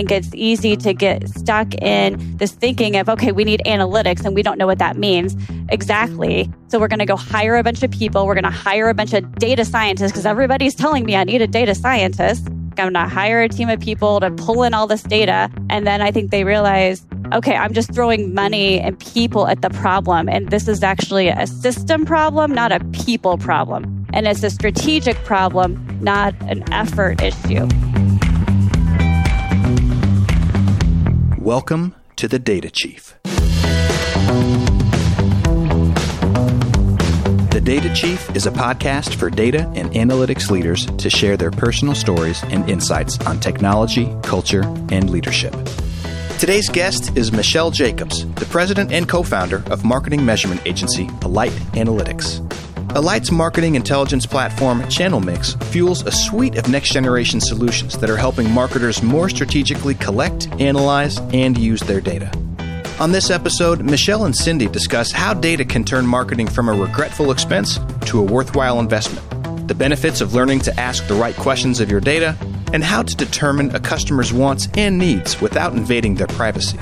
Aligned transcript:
think 0.00 0.10
it's 0.10 0.34
easy 0.34 0.78
to 0.78 0.94
get 0.94 1.28
stuck 1.28 1.74
in 1.74 2.38
this 2.38 2.52
thinking 2.52 2.96
of, 2.96 3.10
okay, 3.10 3.32
we 3.32 3.44
need 3.44 3.60
analytics 3.66 4.24
and 4.24 4.34
we 4.34 4.42
don't 4.42 4.56
know 4.56 4.66
what 4.66 4.78
that 4.78 4.96
means 4.96 5.36
exactly. 5.68 6.50
So 6.68 6.78
we're 6.80 6.88
going 6.88 7.00
to 7.00 7.06
go 7.06 7.16
hire 7.16 7.56
a 7.56 7.62
bunch 7.62 7.82
of 7.82 7.90
people. 7.90 8.26
We're 8.26 8.34
going 8.34 8.44
to 8.44 8.50
hire 8.50 8.88
a 8.88 8.94
bunch 8.94 9.12
of 9.12 9.34
data 9.34 9.62
scientists 9.62 10.12
because 10.12 10.24
everybody's 10.24 10.74
telling 10.74 11.04
me 11.04 11.16
I 11.16 11.24
need 11.24 11.42
a 11.42 11.46
data 11.46 11.74
scientist. 11.74 12.46
I'm 12.48 12.70
going 12.70 12.94
to 12.94 13.00
hire 13.00 13.42
a 13.42 13.48
team 13.50 13.68
of 13.68 13.78
people 13.78 14.20
to 14.20 14.30
pull 14.30 14.62
in 14.62 14.72
all 14.72 14.86
this 14.86 15.02
data. 15.02 15.50
And 15.68 15.86
then 15.86 16.00
I 16.00 16.10
think 16.10 16.30
they 16.30 16.44
realize, 16.44 17.06
okay, 17.34 17.56
I'm 17.56 17.74
just 17.74 17.92
throwing 17.92 18.32
money 18.32 18.80
and 18.80 18.98
people 18.98 19.48
at 19.48 19.60
the 19.60 19.68
problem. 19.68 20.30
And 20.30 20.48
this 20.48 20.66
is 20.66 20.82
actually 20.82 21.28
a 21.28 21.46
system 21.46 22.06
problem, 22.06 22.54
not 22.54 22.72
a 22.72 22.82
people 23.04 23.36
problem. 23.36 24.06
And 24.14 24.26
it's 24.26 24.42
a 24.42 24.50
strategic 24.50 25.16
problem, 25.24 25.98
not 26.00 26.34
an 26.48 26.64
effort 26.72 27.20
issue. 27.20 27.68
Welcome 31.40 31.94
to 32.16 32.28
the 32.28 32.38
Data 32.38 32.68
Chief. 32.70 33.18
The 37.48 37.62
Data 37.64 37.90
Chief 37.94 38.36
is 38.36 38.46
a 38.46 38.50
podcast 38.50 39.14
for 39.14 39.30
data 39.30 39.60
and 39.74 39.90
analytics 39.92 40.50
leaders 40.50 40.84
to 40.84 41.08
share 41.08 41.38
their 41.38 41.50
personal 41.50 41.94
stories 41.94 42.42
and 42.42 42.68
insights 42.68 43.18
on 43.20 43.40
technology, 43.40 44.14
culture, 44.22 44.64
and 44.90 45.08
leadership. 45.08 45.56
Today's 46.38 46.68
guest 46.68 47.16
is 47.16 47.32
Michelle 47.32 47.70
Jacobs, 47.70 48.26
the 48.34 48.44
president 48.44 48.92
and 48.92 49.08
co 49.08 49.22
founder 49.22 49.64
of 49.70 49.82
marketing 49.82 50.22
measurement 50.26 50.60
agency 50.66 51.08
Alight 51.22 51.52
Analytics. 51.72 52.49
Alight's 52.96 53.30
marketing 53.30 53.76
intelligence 53.76 54.26
platform, 54.26 54.82
ChannelMix, 54.82 55.62
fuels 55.66 56.04
a 56.04 56.10
suite 56.10 56.56
of 56.56 56.68
next 56.68 56.92
generation 56.92 57.40
solutions 57.40 57.96
that 57.98 58.10
are 58.10 58.16
helping 58.16 58.50
marketers 58.50 59.00
more 59.00 59.28
strategically 59.28 59.94
collect, 59.94 60.48
analyze, 60.60 61.18
and 61.32 61.56
use 61.56 61.80
their 61.82 62.00
data. 62.00 62.28
On 62.98 63.12
this 63.12 63.30
episode, 63.30 63.80
Michelle 63.82 64.24
and 64.24 64.34
Cindi 64.34 64.70
discuss 64.70 65.12
how 65.12 65.34
data 65.34 65.64
can 65.64 65.84
turn 65.84 66.04
marketing 66.04 66.48
from 66.48 66.68
a 66.68 66.72
regretful 66.72 67.30
expense 67.30 67.78
to 68.06 68.18
a 68.18 68.24
worthwhile 68.24 68.80
investment, 68.80 69.68
the 69.68 69.74
benefits 69.74 70.20
of 70.20 70.34
learning 70.34 70.58
to 70.60 70.80
ask 70.80 71.06
the 71.06 71.14
right 71.14 71.36
questions 71.36 71.78
of 71.78 71.92
your 71.92 72.00
data, 72.00 72.36
and 72.72 72.82
how 72.82 73.04
to 73.04 73.14
determine 73.14 73.72
a 73.72 73.78
customer's 73.78 74.32
wants 74.32 74.66
and 74.74 74.98
needs 74.98 75.40
without 75.40 75.74
invading 75.74 76.16
their 76.16 76.26
privacy. 76.26 76.78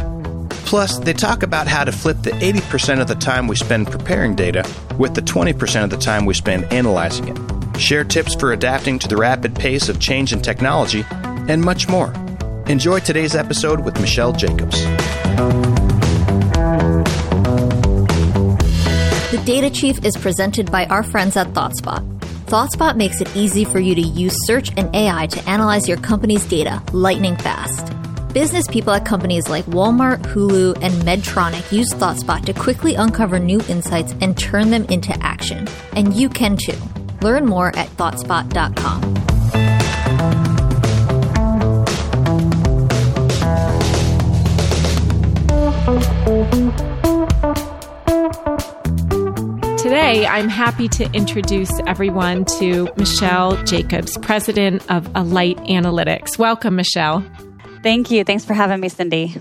Plus, 0.68 0.98
they 0.98 1.14
talk 1.14 1.42
about 1.42 1.66
how 1.66 1.82
to 1.82 1.90
flip 1.90 2.20
the 2.20 2.30
80% 2.32 3.00
of 3.00 3.06
the 3.08 3.14
time 3.14 3.48
we 3.48 3.56
spend 3.56 3.86
preparing 3.86 4.34
data 4.34 4.70
with 4.98 5.14
the 5.14 5.22
20% 5.22 5.82
of 5.82 5.88
the 5.88 5.96
time 5.96 6.26
we 6.26 6.34
spend 6.34 6.70
analyzing 6.70 7.28
it, 7.28 7.80
share 7.80 8.04
tips 8.04 8.34
for 8.34 8.52
adapting 8.52 8.98
to 8.98 9.08
the 9.08 9.16
rapid 9.16 9.54
pace 9.54 9.88
of 9.88 9.98
change 9.98 10.30
in 10.30 10.42
technology, 10.42 11.06
and 11.48 11.62
much 11.62 11.88
more. 11.88 12.12
Enjoy 12.66 13.00
today's 13.00 13.34
episode 13.34 13.80
with 13.80 13.98
Michelle 13.98 14.34
Jacobs. 14.34 14.84
The 19.30 19.42
Data 19.46 19.70
Chief 19.70 20.04
is 20.04 20.18
presented 20.18 20.70
by 20.70 20.84
our 20.88 21.02
friends 21.02 21.38
at 21.38 21.46
ThoughtSpot. 21.54 22.06
ThoughtSpot 22.44 22.94
makes 22.94 23.22
it 23.22 23.34
easy 23.34 23.64
for 23.64 23.80
you 23.80 23.94
to 23.94 24.02
use 24.02 24.34
search 24.44 24.70
and 24.76 24.94
AI 24.94 25.28
to 25.28 25.48
analyze 25.48 25.88
your 25.88 25.96
company's 25.96 26.44
data 26.44 26.82
lightning 26.92 27.38
fast. 27.38 27.97
Business 28.32 28.66
people 28.66 28.92
at 28.92 29.06
companies 29.06 29.48
like 29.48 29.64
Walmart, 29.66 30.18
Hulu, 30.18 30.78
and 30.82 30.92
Medtronic 31.02 31.72
use 31.72 31.92
ThoughtSpot 31.94 32.44
to 32.44 32.52
quickly 32.52 32.94
uncover 32.94 33.38
new 33.38 33.60
insights 33.68 34.14
and 34.20 34.36
turn 34.36 34.70
them 34.70 34.84
into 34.84 35.16
action. 35.22 35.66
And 35.92 36.14
you 36.14 36.28
can 36.28 36.58
too. 36.58 36.76
Learn 37.22 37.46
more 37.46 37.74
at 37.74 37.88
ThoughtSpot.com. 37.96 39.14
Today, 49.78 50.26
I'm 50.26 50.50
happy 50.50 50.88
to 50.88 51.10
introduce 51.14 51.72
everyone 51.86 52.44
to 52.58 52.90
Michelle 52.96 53.56
Jacobs, 53.64 54.18
president 54.18 54.82
of 54.90 55.10
Alight 55.14 55.56
Analytics. 55.58 56.38
Welcome, 56.38 56.76
Michelle. 56.76 57.24
Thank 57.82 58.10
you. 58.10 58.24
Thanks 58.24 58.44
for 58.44 58.54
having 58.54 58.80
me, 58.80 58.88
Cindi. 58.88 59.40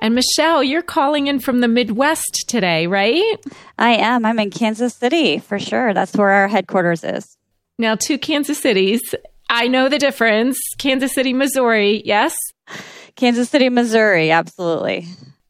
And 0.00 0.14
Michelle, 0.14 0.62
you're 0.62 0.82
calling 0.82 1.26
in 1.26 1.40
from 1.40 1.60
the 1.60 1.68
Midwest 1.68 2.46
today, 2.48 2.86
right? 2.86 3.36
I 3.78 3.90
am. 3.96 4.24
I'm 4.24 4.38
in 4.38 4.50
Kansas 4.50 4.94
City 4.94 5.38
for 5.38 5.58
sure. 5.58 5.92
That's 5.92 6.16
where 6.16 6.30
our 6.30 6.48
headquarters 6.48 7.04
is. 7.04 7.36
Now, 7.78 7.94
two 7.96 8.18
Kansas 8.18 8.60
cities. 8.60 9.00
I 9.48 9.68
know 9.68 9.88
the 9.88 9.98
difference. 9.98 10.58
Kansas 10.78 11.12
City, 11.12 11.32
Missouri, 11.32 12.02
yes? 12.04 12.34
Kansas 13.16 13.50
City, 13.50 13.68
Missouri, 13.68 14.30
absolutely. 14.30 15.06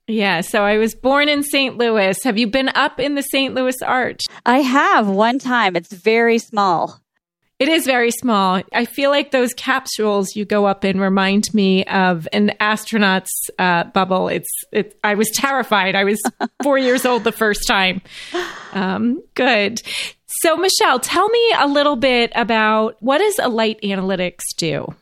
Yeah, 0.09 0.41
so 0.41 0.65
I 0.65 0.79
was 0.79 0.97
born 0.97 1.29
in 1.29 1.45
St. 1.45 1.77
Louis. 1.79 2.17
Have 2.25 2.37
you 2.37 2.49
been 2.49 2.71
up 2.75 2.99
in 2.99 3.15
the 3.15 3.23
St. 3.23 3.55
Louis 3.55 3.81
Arch? 3.83 4.23
I 4.45 4.59
have 4.59 5.09
one 5.09 5.39
time. 5.39 5.77
It's 5.77 5.93
very 5.93 6.39
small. 6.39 7.01
It 7.61 7.69
is 7.69 7.85
very 7.85 8.11
small. 8.11 8.63
I 8.73 8.87
feel 8.87 9.11
like 9.11 9.33
those 9.33 9.53
capsules 9.53 10.35
you 10.35 10.47
go 10.47 10.65
up 10.65 10.83
in 10.83 10.99
remind 10.99 11.53
me 11.53 11.85
of 11.85 12.27
an 12.33 12.55
astronaut's 12.59 13.51
uh, 13.59 13.85
bubble. 13.85 14.29
It's, 14.29 14.49
it, 14.73 14.99
I 15.05 15.15
was 15.15 15.31
terrified. 15.35 15.95
I 15.95 16.05
was 16.05 16.19
four 16.63 16.79
years 16.79 17.05
old 17.05 17.23
the 17.23 17.33
first 17.33 17.67
time. 17.69 18.01
Um, 18.73 19.23
good. 19.35 19.83
So, 20.27 20.57
Michelle, 20.57 21.01
tell 21.01 21.29
me 21.29 21.55
a 21.59 21.69
little 21.69 21.97
bit 21.97 22.33
about 22.35 22.97
what 23.01 23.19
does 23.19 23.39
Alight 23.39 23.79
Analytics 23.83 24.41
do? 24.57 24.95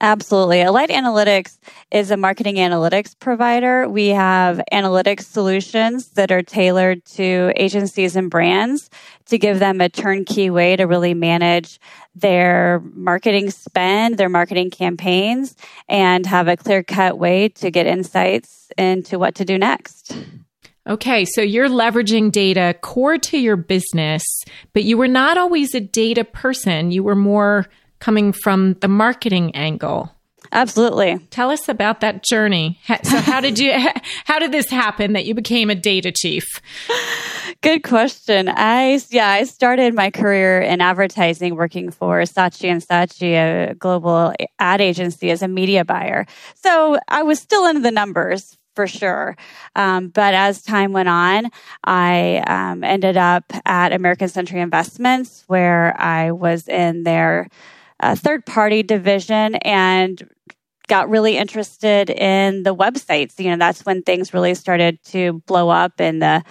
Absolutely. 0.00 0.60
Alight 0.62 0.90
Analytics 0.90 1.58
is 1.90 2.12
a 2.12 2.16
marketing 2.16 2.54
analytics 2.54 3.18
provider. 3.18 3.88
We 3.88 4.08
have 4.08 4.60
analytics 4.72 5.22
solutions 5.22 6.10
that 6.10 6.30
are 6.30 6.42
tailored 6.42 7.04
to 7.16 7.52
agencies 7.56 8.14
and 8.14 8.30
brands 8.30 8.90
to 9.26 9.38
give 9.38 9.58
them 9.58 9.80
a 9.80 9.88
turnkey 9.88 10.50
way 10.50 10.76
to 10.76 10.84
really 10.84 11.14
manage 11.14 11.80
their 12.14 12.80
marketing 12.94 13.50
spend, 13.50 14.18
their 14.18 14.28
marketing 14.28 14.70
campaigns, 14.70 15.56
and 15.88 16.24
have 16.26 16.46
a 16.46 16.56
clear 16.56 16.84
cut 16.84 17.18
way 17.18 17.48
to 17.48 17.70
get 17.70 17.86
insights 17.86 18.70
into 18.78 19.18
what 19.18 19.34
to 19.34 19.44
do 19.44 19.58
next. 19.58 20.16
Okay, 20.88 21.24
so 21.24 21.42
you're 21.42 21.68
leveraging 21.68 22.30
data 22.30 22.74
core 22.80 23.18
to 23.18 23.36
your 23.36 23.56
business, 23.56 24.22
but 24.72 24.84
you 24.84 24.96
were 24.96 25.08
not 25.08 25.36
always 25.36 25.74
a 25.74 25.80
data 25.80 26.24
person. 26.24 26.92
You 26.92 27.02
were 27.02 27.16
more 27.16 27.66
coming 28.00 28.32
from 28.32 28.74
the 28.74 28.88
marketing 28.88 29.54
angle. 29.54 30.12
Absolutely. 30.52 31.18
Tell 31.30 31.50
us 31.50 31.68
about 31.68 32.00
that 32.00 32.24
journey. 32.24 32.80
So 33.02 33.18
how 33.18 33.40
did 33.40 33.58
you 33.58 33.72
how 34.24 34.38
did 34.38 34.52
this 34.52 34.70
happen 34.70 35.12
that 35.12 35.26
you 35.26 35.34
became 35.34 35.68
a 35.70 35.74
data 35.74 36.12
chief? 36.12 36.44
Good 37.60 37.82
question. 37.82 38.48
I 38.48 39.00
yeah, 39.10 39.28
I 39.28 39.44
started 39.44 39.94
my 39.94 40.10
career 40.10 40.60
in 40.60 40.80
advertising 40.80 41.54
working 41.56 41.90
for 41.90 42.20
Saatchi 42.22 42.68
and 42.68 42.82
Saatchi, 42.82 43.32
a 43.70 43.74
global 43.74 44.32
ad 44.58 44.80
agency 44.80 45.30
as 45.30 45.42
a 45.42 45.48
media 45.48 45.84
buyer. 45.84 46.26
So 46.54 46.98
I 47.08 47.22
was 47.22 47.40
still 47.40 47.66
in 47.66 47.82
the 47.82 47.90
numbers 47.90 48.56
for 48.74 48.86
sure. 48.86 49.36
Um, 49.74 50.08
but 50.08 50.34
as 50.34 50.62
time 50.62 50.92
went 50.92 51.08
on, 51.08 51.50
I 51.82 52.44
um, 52.46 52.84
ended 52.84 53.16
up 53.16 53.44
at 53.66 53.92
American 53.92 54.28
Century 54.28 54.60
Investments 54.60 55.42
where 55.48 56.00
I 56.00 56.30
was 56.30 56.68
in 56.68 57.02
their 57.02 57.48
uh, 58.00 58.14
third 58.14 58.46
party 58.46 58.82
division 58.82 59.56
and 59.56 60.28
got 60.88 61.08
really 61.08 61.36
interested 61.36 62.10
in 62.10 62.62
the 62.62 62.74
websites. 62.74 63.38
You 63.38 63.50
know, 63.50 63.56
that's 63.56 63.84
when 63.84 64.02
things 64.02 64.34
really 64.34 64.54
started 64.54 65.02
to 65.06 65.42
blow 65.46 65.68
up 65.68 66.00
in 66.00 66.18
the 66.18 66.42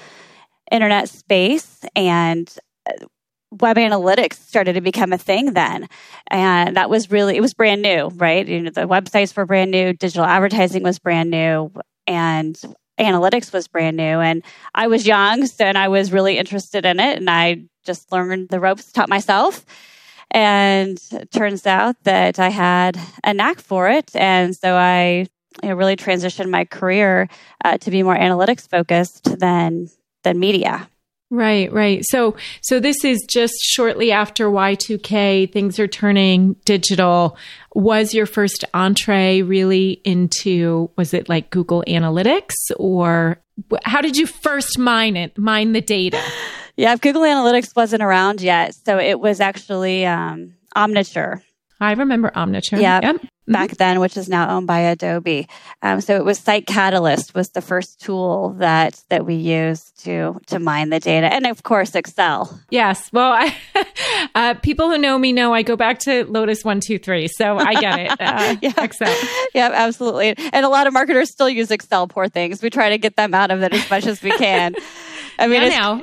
internet 0.71 1.09
space 1.09 1.83
and 1.95 2.53
uh, 2.87 3.05
web 3.51 3.77
analytics 3.77 4.33
started 4.33 4.73
to 4.73 4.81
become 4.81 5.13
a 5.13 5.17
thing 5.17 5.53
then. 5.53 5.87
And 6.27 6.75
that 6.77 6.89
was 6.89 7.09
really, 7.09 7.37
it 7.37 7.41
was 7.41 7.53
brand 7.53 7.81
new, 7.81 8.09
right? 8.15 8.47
You 8.47 8.61
know, 8.61 8.69
the 8.69 8.81
websites 8.81 9.35
were 9.35 9.45
brand 9.45 9.71
new, 9.71 9.93
digital 9.93 10.25
advertising 10.25 10.83
was 10.83 10.99
brand 10.99 11.31
new, 11.31 11.71
and 12.05 12.59
analytics 12.99 13.53
was 13.53 13.67
brand 13.67 13.95
new. 13.97 14.03
And 14.03 14.43
I 14.75 14.87
was 14.87 15.07
young, 15.07 15.45
so, 15.45 15.65
and 15.65 15.77
I 15.77 15.87
was 15.87 16.11
really 16.11 16.37
interested 16.37 16.85
in 16.85 16.99
it. 16.99 17.17
And 17.17 17.29
I 17.29 17.63
just 17.85 18.11
learned 18.11 18.49
the 18.49 18.59
ropes, 18.59 18.91
taught 18.91 19.09
myself 19.09 19.65
and 20.31 20.99
turns 21.31 21.65
out 21.65 21.95
that 22.03 22.39
I 22.39 22.49
had 22.49 22.99
a 23.23 23.33
knack 23.33 23.59
for 23.59 23.89
it. 23.89 24.15
And 24.15 24.55
so 24.55 24.75
I 24.75 25.27
you 25.63 25.69
know, 25.69 25.75
really 25.75 25.95
transitioned 25.95 26.49
my 26.49 26.65
career 26.65 27.29
uh, 27.63 27.77
to 27.79 27.91
be 27.91 28.03
more 28.03 28.17
analytics 28.17 28.67
focused 28.69 29.39
than 29.39 29.89
than 30.23 30.39
media. 30.39 30.89
Right, 31.29 31.71
right. 31.73 32.03
So 32.05 32.37
so 32.61 32.79
this 32.79 33.03
is 33.03 33.25
just 33.29 33.55
shortly 33.61 34.11
after 34.11 34.47
Y2K, 34.47 35.51
things 35.51 35.77
are 35.77 35.87
turning 35.87 36.55
digital. 36.63 37.37
Was 37.75 38.13
your 38.13 38.25
first 38.25 38.63
entree 38.73 39.41
really 39.41 40.01
into 40.05 40.89
was 40.95 41.13
it 41.13 41.27
like 41.27 41.49
Google 41.49 41.83
Analytics 41.87 42.53
or 42.77 43.41
how 43.83 44.01
did 44.01 44.15
you 44.15 44.25
first 44.27 44.77
mine 44.77 45.17
it, 45.17 45.37
mine 45.37 45.73
the 45.73 45.81
data? 45.81 46.21
Yeah, 46.77 46.95
Google 46.95 47.23
Analytics 47.23 47.75
wasn't 47.75 48.03
around 48.03 48.39
yet, 48.39 48.75
so 48.75 48.99
it 48.99 49.19
was 49.19 49.39
actually 49.41 50.05
um, 50.05 50.53
Omniture. 50.75 51.41
I 51.79 51.93
remember 51.93 52.31
Omniture. 52.31 52.81
Yeah. 52.81 52.99
Yep. 53.01 53.25
back 53.47 53.71
then, 53.77 53.99
which 53.99 54.17
is 54.17 54.27
now 54.27 54.49
owned 54.49 54.67
by 54.67 54.79
Adobe. 54.79 55.47
Um, 55.81 56.01
so 56.01 56.15
it 56.17 56.25
was 56.25 56.39
SiteCatalyst 56.39 57.33
was 57.33 57.49
the 57.49 57.61
first 57.61 58.01
tool 58.01 58.55
that 58.57 59.01
that 59.09 59.25
we 59.25 59.35
used 59.35 60.03
to 60.03 60.39
to 60.47 60.59
mine 60.59 60.89
the 60.89 60.99
data, 60.99 61.31
and 61.31 61.45
of 61.45 61.63
course 61.63 61.95
Excel. 61.95 62.59
Yes, 62.69 63.09
well, 63.13 63.31
I, 63.31 63.55
uh, 64.35 64.53
people 64.55 64.89
who 64.89 64.97
know 64.97 65.17
me 65.17 65.31
know 65.33 65.53
I 65.53 65.61
go 65.61 65.75
back 65.75 65.99
to 65.99 66.25
Lotus 66.25 66.63
one 66.63 66.79
two 66.81 66.99
three, 66.99 67.27
so 67.27 67.57
I 67.57 67.73
get 67.75 67.99
it. 67.99 68.11
Uh, 68.27 68.55
yeah. 68.61 68.73
Excel. 68.77 69.15
Yeah, 69.53 69.69
absolutely. 69.73 70.35
And 70.51 70.65
a 70.65 70.69
lot 70.69 70.85
of 70.85 70.93
marketers 70.93 71.31
still 71.31 71.49
use 71.49 71.71
Excel. 71.71 72.07
Poor 72.07 72.27
things. 72.27 72.61
We 72.61 72.69
try 72.69 72.89
to 72.89 72.97
get 72.97 73.15
them 73.15 73.33
out 73.33 73.51
of 73.51 73.61
it 73.61 73.73
as 73.73 73.89
much 73.89 74.05
as 74.05 74.21
we 74.21 74.31
can. 74.31 74.75
I 75.39 75.47
mean, 75.47 75.61
yeah, 75.61 76.01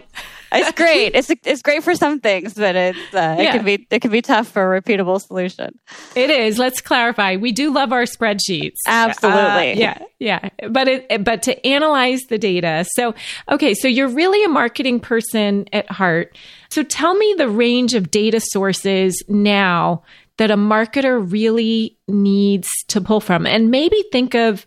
it's 0.54 0.72
great. 0.76 1.14
It's 1.14 1.30
it's 1.30 1.62
great 1.62 1.82
for 1.82 1.94
some 1.94 2.20
things, 2.20 2.54
but 2.54 2.76
it's 2.76 3.14
uh, 3.14 3.36
yeah. 3.38 3.38
it 3.38 3.52
can 3.52 3.64
be 3.64 3.86
it 3.90 4.00
can 4.00 4.10
be 4.10 4.22
tough 4.22 4.48
for 4.48 4.74
a 4.74 4.80
repeatable 4.80 5.20
solution. 5.20 5.78
It 6.14 6.30
is. 6.30 6.58
Let's 6.58 6.80
clarify. 6.80 7.36
We 7.36 7.52
do 7.52 7.72
love 7.72 7.92
our 7.92 8.04
spreadsheets. 8.04 8.76
Absolutely. 8.86 9.72
Uh, 9.72 9.76
yeah, 9.76 9.98
yeah. 10.18 10.48
But 10.68 10.88
it 10.88 11.24
but 11.24 11.42
to 11.44 11.66
analyze 11.66 12.22
the 12.28 12.38
data. 12.38 12.86
So 12.96 13.14
okay, 13.50 13.74
so 13.74 13.88
you're 13.88 14.08
really 14.08 14.42
a 14.44 14.48
marketing 14.48 15.00
person 15.00 15.66
at 15.72 15.90
heart. 15.90 16.36
So 16.70 16.82
tell 16.82 17.14
me 17.14 17.34
the 17.38 17.48
range 17.48 17.94
of 17.94 18.10
data 18.10 18.40
sources 18.40 19.22
now 19.28 20.02
that 20.36 20.50
a 20.50 20.56
marketer 20.56 21.30
really 21.30 21.96
needs 22.08 22.68
to 22.88 23.00
pull 23.00 23.20
from, 23.20 23.46
and 23.46 23.70
maybe 23.70 24.02
think 24.10 24.34
of 24.34 24.64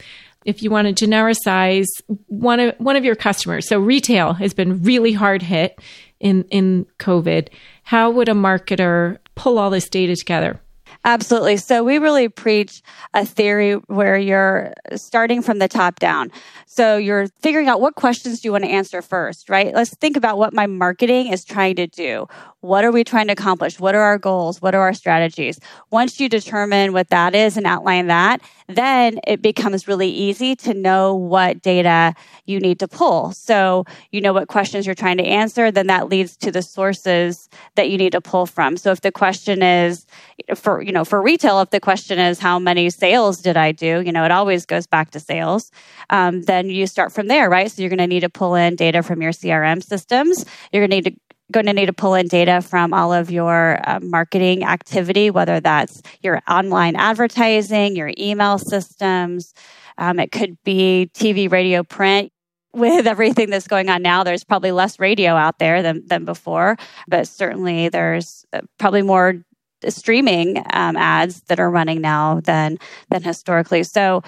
if 0.47 0.63
you 0.63 0.71
want 0.71 0.87
to 0.87 1.05
genericize 1.05 1.87
one 2.27 2.59
of 2.59 2.75
one 2.79 2.95
of 2.95 3.03
your 3.05 3.15
customers. 3.15 3.67
So 3.67 3.79
retail 3.79 4.33
has 4.33 4.53
been 4.53 4.81
really 4.81 5.11
hard 5.11 5.43
hit 5.43 5.79
in 6.19 6.45
in 6.45 6.87
COVID. 6.99 7.49
How 7.83 8.09
would 8.09 8.29
a 8.29 8.33
marketer 8.33 9.17
pull 9.35 9.59
all 9.59 9.69
this 9.69 9.89
data 9.89 10.15
together? 10.15 10.59
Absolutely. 11.03 11.57
So 11.57 11.83
we 11.83 11.99
really 11.99 12.27
preach 12.27 12.81
a 13.13 13.25
theory 13.25 13.73
where 13.73 14.17
you're 14.17 14.73
starting 14.95 15.41
from 15.41 15.59
the 15.59 15.67
top 15.67 15.99
down. 15.99 16.31
So 16.65 16.97
you're 16.97 17.27
figuring 17.41 17.67
out 17.67 17.81
what 17.81 17.95
questions 17.95 18.41
do 18.41 18.47
you 18.47 18.51
want 18.51 18.63
to 18.63 18.69
answer 18.69 19.01
first, 19.01 19.49
right? 19.49 19.73
Let's 19.73 19.93
think 19.95 20.17
about 20.17 20.37
what 20.37 20.53
my 20.53 20.65
marketing 20.65 21.27
is 21.27 21.45
trying 21.45 21.75
to 21.75 21.87
do. 21.87 22.27
What 22.67 22.83
are 22.83 22.91
we 22.91 23.05
trying 23.05 23.27
to 23.27 23.33
accomplish? 23.33 23.79
What 23.79 23.95
are 23.95 24.01
our 24.01 24.17
goals? 24.17 24.61
What 24.61 24.75
are 24.75 24.81
our 24.81 24.93
strategies? 24.93 25.57
Once 25.89 26.19
you 26.19 26.27
determine 26.27 26.91
what 26.91 27.09
that 27.11 27.33
is 27.33 27.55
and 27.55 27.65
outline 27.65 28.07
that, 28.07 28.41
then 28.67 29.21
it 29.25 29.41
becomes 29.41 29.87
really 29.87 30.09
easy 30.09 30.53
to 30.57 30.73
know 30.73 31.15
what 31.15 31.61
data 31.61 32.13
you 32.45 32.59
need 32.59 32.77
to 32.79 32.87
pull. 32.89 33.31
So 33.31 33.85
you 34.11 34.19
know 34.19 34.33
what 34.33 34.49
questions 34.49 34.85
you're 34.85 34.95
trying 34.95 35.15
to 35.19 35.23
answer, 35.23 35.71
then 35.71 35.87
that 35.87 36.09
leads 36.09 36.35
to 36.37 36.51
the 36.51 36.61
sources 36.61 37.47
that 37.75 37.89
you 37.89 37.97
need 37.97 38.11
to 38.11 38.19
pull 38.19 38.45
from. 38.45 38.75
So 38.75 38.91
if 38.91 38.99
the 38.99 39.13
question 39.13 39.63
is 39.63 40.05
for, 40.53 40.81
you 40.81 40.91
know, 40.91 41.05
for 41.05 41.21
retail, 41.21 41.61
if 41.61 41.69
the 41.69 41.79
question 41.79 42.19
is 42.19 42.37
how 42.37 42.59
many 42.59 42.89
sales 42.89 43.39
did 43.39 43.55
I 43.55 43.71
do, 43.71 44.01
you 44.01 44.11
know, 44.11 44.25
it 44.25 44.31
always 44.31 44.65
goes 44.65 44.87
back 44.87 45.11
to 45.11 45.21
sales. 45.21 45.71
Um, 46.09 46.41
then 46.41 46.69
you 46.69 46.85
start 46.85 47.13
from 47.13 47.27
there, 47.27 47.49
right? 47.49 47.71
So 47.71 47.81
you're 47.81 47.89
going 47.89 47.99
to 47.99 48.07
need 48.07 48.21
to 48.21 48.29
pull 48.29 48.55
in 48.55 48.75
data 48.75 49.03
from 49.03 49.21
your 49.21 49.31
CRM 49.31 49.81
systems. 49.81 50.43
You're 50.73 50.85
going 50.85 50.91
to 50.91 50.95
need 50.97 51.15
to 51.15 51.26
going 51.51 51.65
to 51.65 51.73
need 51.73 51.85
to 51.85 51.93
pull 51.93 52.15
in 52.15 52.27
data 52.27 52.61
from 52.61 52.93
all 52.93 53.13
of 53.13 53.31
your 53.31 53.79
uh, 53.83 53.99
marketing 54.01 54.63
activity, 54.63 55.29
whether 55.29 55.59
that's 55.59 56.01
your 56.21 56.41
online 56.47 56.95
advertising, 56.95 57.95
your 57.95 58.11
email 58.17 58.57
systems. 58.57 59.53
Um, 59.97 60.19
it 60.19 60.31
could 60.31 60.61
be 60.63 61.09
TV, 61.13 61.51
radio, 61.51 61.83
print. 61.83 62.31
With 62.73 63.07
everything 63.07 63.49
that's 63.49 63.67
going 63.67 63.89
on 63.89 64.03
now, 64.03 64.23
there's 64.23 64.43
probably 64.43 64.71
less 64.71 64.99
radio 64.99 65.35
out 65.35 65.57
there 65.57 65.81
than, 65.81 66.05
than 66.05 66.25
before, 66.25 66.77
but 67.07 67.27
certainly 67.27 67.89
there's 67.89 68.45
uh, 68.53 68.61
probably 68.77 69.01
more 69.01 69.41
streaming 69.87 70.57
um, 70.73 70.95
ads 70.95 71.41
that 71.41 71.59
are 71.59 71.71
running 71.71 72.01
now 72.01 72.41
than 72.41 72.77
than 73.09 73.23
historically. 73.23 73.83
So 73.83 74.21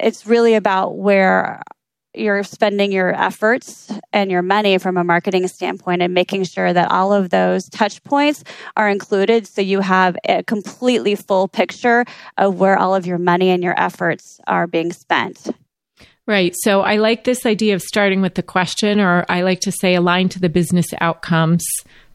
it's 0.00 0.26
really 0.26 0.54
about 0.54 0.96
where 0.96 1.62
you're 2.14 2.42
spending 2.42 2.92
your 2.92 3.14
efforts 3.14 3.92
and 4.12 4.30
your 4.30 4.42
money 4.42 4.78
from 4.78 4.96
a 4.96 5.04
marketing 5.04 5.48
standpoint 5.48 6.02
and 6.02 6.14
making 6.14 6.44
sure 6.44 6.72
that 6.72 6.90
all 6.90 7.12
of 7.12 7.30
those 7.30 7.68
touch 7.68 8.02
points 8.04 8.44
are 8.76 8.88
included 8.88 9.46
so 9.46 9.60
you 9.60 9.80
have 9.80 10.16
a 10.28 10.42
completely 10.44 11.14
full 11.14 11.48
picture 11.48 12.04
of 12.38 12.58
where 12.58 12.78
all 12.78 12.94
of 12.94 13.06
your 13.06 13.18
money 13.18 13.50
and 13.50 13.62
your 13.62 13.78
efforts 13.80 14.40
are 14.46 14.66
being 14.66 14.92
spent. 14.92 15.48
Right. 16.26 16.54
So 16.62 16.80
I 16.80 16.96
like 16.96 17.24
this 17.24 17.44
idea 17.44 17.74
of 17.74 17.82
starting 17.82 18.22
with 18.22 18.34
the 18.34 18.42
question, 18.42 18.98
or 18.98 19.26
I 19.28 19.42
like 19.42 19.60
to 19.60 19.72
say 19.72 19.94
align 19.94 20.30
to 20.30 20.40
the 20.40 20.48
business 20.48 20.86
outcomes 21.00 21.66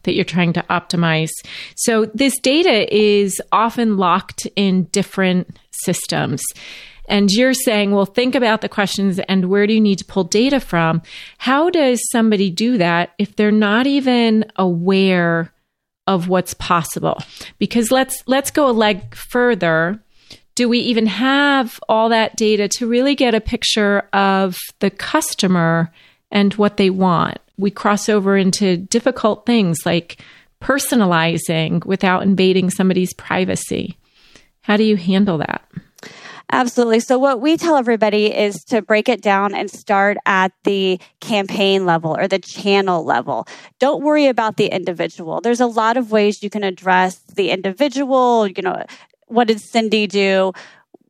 that 0.02 0.14
you're 0.14 0.24
trying 0.24 0.52
to 0.54 0.62
optimize. 0.62 1.30
So 1.76 2.06
this 2.06 2.38
data 2.40 2.92
is 2.92 3.40
often 3.52 3.98
locked 3.98 4.48
in 4.56 4.84
different 4.84 5.56
systems 5.70 6.42
and 7.10 7.28
you're 7.30 7.54
saying, 7.54 7.90
well, 7.90 8.06
think 8.06 8.34
about 8.34 8.60
the 8.60 8.68
questions 8.68 9.18
and 9.28 9.50
where 9.50 9.66
do 9.66 9.74
you 9.74 9.80
need 9.80 9.98
to 9.98 10.04
pull 10.04 10.24
data 10.24 10.60
from? 10.60 11.02
How 11.38 11.68
does 11.68 12.00
somebody 12.10 12.50
do 12.50 12.78
that 12.78 13.10
if 13.18 13.34
they're 13.34 13.50
not 13.50 13.86
even 13.86 14.44
aware 14.56 15.52
of 16.06 16.28
what's 16.28 16.54
possible? 16.54 17.18
Because 17.58 17.90
let's 17.90 18.22
let's 18.26 18.50
go 18.50 18.70
a 18.70 18.72
leg 18.72 19.14
further. 19.14 20.00
Do 20.54 20.68
we 20.68 20.78
even 20.78 21.06
have 21.06 21.80
all 21.88 22.08
that 22.10 22.36
data 22.36 22.68
to 22.68 22.86
really 22.86 23.14
get 23.14 23.34
a 23.34 23.40
picture 23.40 24.08
of 24.12 24.56
the 24.78 24.90
customer 24.90 25.92
and 26.30 26.54
what 26.54 26.76
they 26.76 26.90
want? 26.90 27.38
We 27.58 27.70
cross 27.70 28.08
over 28.08 28.36
into 28.36 28.76
difficult 28.76 29.46
things 29.46 29.84
like 29.84 30.22
personalizing 30.62 31.84
without 31.86 32.22
invading 32.22 32.70
somebody's 32.70 33.14
privacy. 33.14 33.96
How 34.62 34.76
do 34.76 34.84
you 34.84 34.96
handle 34.96 35.38
that? 35.38 35.64
Absolutely. 36.52 36.98
So 37.00 37.18
what 37.18 37.40
we 37.40 37.56
tell 37.56 37.76
everybody 37.76 38.26
is 38.26 38.64
to 38.64 38.82
break 38.82 39.08
it 39.08 39.22
down 39.22 39.54
and 39.54 39.70
start 39.70 40.16
at 40.26 40.52
the 40.64 40.98
campaign 41.20 41.86
level 41.86 42.16
or 42.16 42.26
the 42.26 42.40
channel 42.40 43.04
level. 43.04 43.46
Don't 43.78 44.02
worry 44.02 44.26
about 44.26 44.56
the 44.56 44.66
individual. 44.66 45.40
There's 45.40 45.60
a 45.60 45.66
lot 45.66 45.96
of 45.96 46.10
ways 46.10 46.42
you 46.42 46.50
can 46.50 46.64
address 46.64 47.18
the 47.36 47.50
individual, 47.50 48.48
you 48.48 48.62
know, 48.62 48.84
what 49.28 49.46
did 49.46 49.58
Cindi 49.58 50.08
do? 50.08 50.52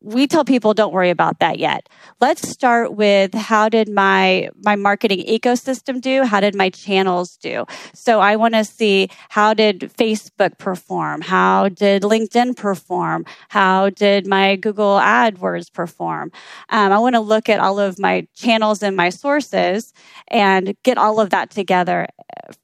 We 0.01 0.25
tell 0.25 0.43
people 0.43 0.73
don't 0.73 0.91
worry 0.91 1.11
about 1.11 1.39
that 1.39 1.59
yet. 1.59 1.87
Let's 2.19 2.49
start 2.49 2.93
with 2.95 3.33
how 3.35 3.69
did 3.69 3.87
my 3.87 4.49
my 4.63 4.75
marketing 4.75 5.23
ecosystem 5.27 6.01
do? 6.01 6.23
How 6.23 6.39
did 6.39 6.55
my 6.55 6.69
channels 6.69 7.37
do? 7.37 7.65
So 7.93 8.19
I 8.19 8.35
want 8.35 8.55
to 8.55 8.65
see 8.65 9.09
how 9.29 9.53
did 9.53 9.91
Facebook 9.97 10.57
perform? 10.57 11.21
How 11.21 11.69
did 11.69 12.01
LinkedIn 12.01 12.55
perform? 12.57 13.25
How 13.49 13.91
did 13.91 14.25
my 14.25 14.55
Google 14.55 14.97
AdWords 14.99 15.71
perform? 15.71 16.31
Um, 16.69 16.91
I 16.91 16.97
want 16.97 17.15
to 17.15 17.21
look 17.21 17.47
at 17.47 17.59
all 17.59 17.79
of 17.79 17.99
my 17.99 18.27
channels 18.35 18.81
and 18.81 18.95
my 18.95 19.09
sources 19.09 19.93
and 20.27 20.75
get 20.83 20.97
all 20.97 21.19
of 21.19 21.29
that 21.29 21.51
together 21.51 22.07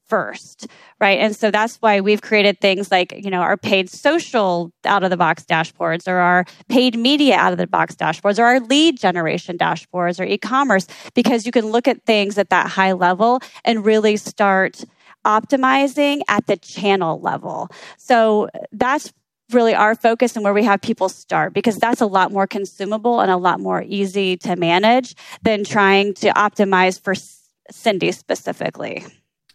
first, 0.08 0.66
right? 1.00 1.18
And 1.18 1.36
so 1.36 1.50
that's 1.50 1.76
why 1.76 2.00
we've 2.00 2.22
created 2.22 2.60
things 2.60 2.90
like, 2.90 3.12
you 3.12 3.30
know, 3.30 3.40
our 3.40 3.56
paid 3.56 3.90
social 3.90 4.72
out 4.84 5.04
of 5.04 5.10
the 5.10 5.16
box 5.16 5.44
dashboards 5.44 6.08
or 6.08 6.16
our 6.16 6.44
paid 6.68 6.98
media 6.98 7.36
out 7.36 7.52
of 7.52 7.58
the 7.58 7.66
box 7.66 7.94
dashboards 7.94 8.38
or 8.38 8.44
our 8.44 8.60
lead 8.60 8.98
generation 8.98 9.58
dashboards 9.58 10.20
or 10.20 10.24
e-commerce 10.24 10.86
because 11.14 11.46
you 11.46 11.52
can 11.52 11.66
look 11.66 11.86
at 11.86 12.04
things 12.04 12.38
at 12.38 12.50
that 12.50 12.68
high 12.68 12.92
level 12.92 13.40
and 13.64 13.84
really 13.84 14.16
start 14.16 14.84
optimizing 15.26 16.20
at 16.28 16.46
the 16.46 16.56
channel 16.56 17.20
level. 17.20 17.68
So 17.98 18.48
that's 18.72 19.12
really 19.52 19.74
our 19.74 19.94
focus 19.94 20.36
and 20.36 20.44
where 20.44 20.54
we 20.54 20.64
have 20.64 20.80
people 20.80 21.08
start 21.08 21.54
because 21.54 21.78
that's 21.78 22.00
a 22.00 22.06
lot 22.06 22.32
more 22.32 22.46
consumable 22.46 23.20
and 23.20 23.30
a 23.30 23.36
lot 23.36 23.60
more 23.60 23.82
easy 23.86 24.36
to 24.36 24.56
manage 24.56 25.14
than 25.42 25.64
trying 25.64 26.14
to 26.14 26.28
optimize 26.30 27.00
for 27.00 27.14
Cindi 27.72 28.14
specifically. 28.14 29.04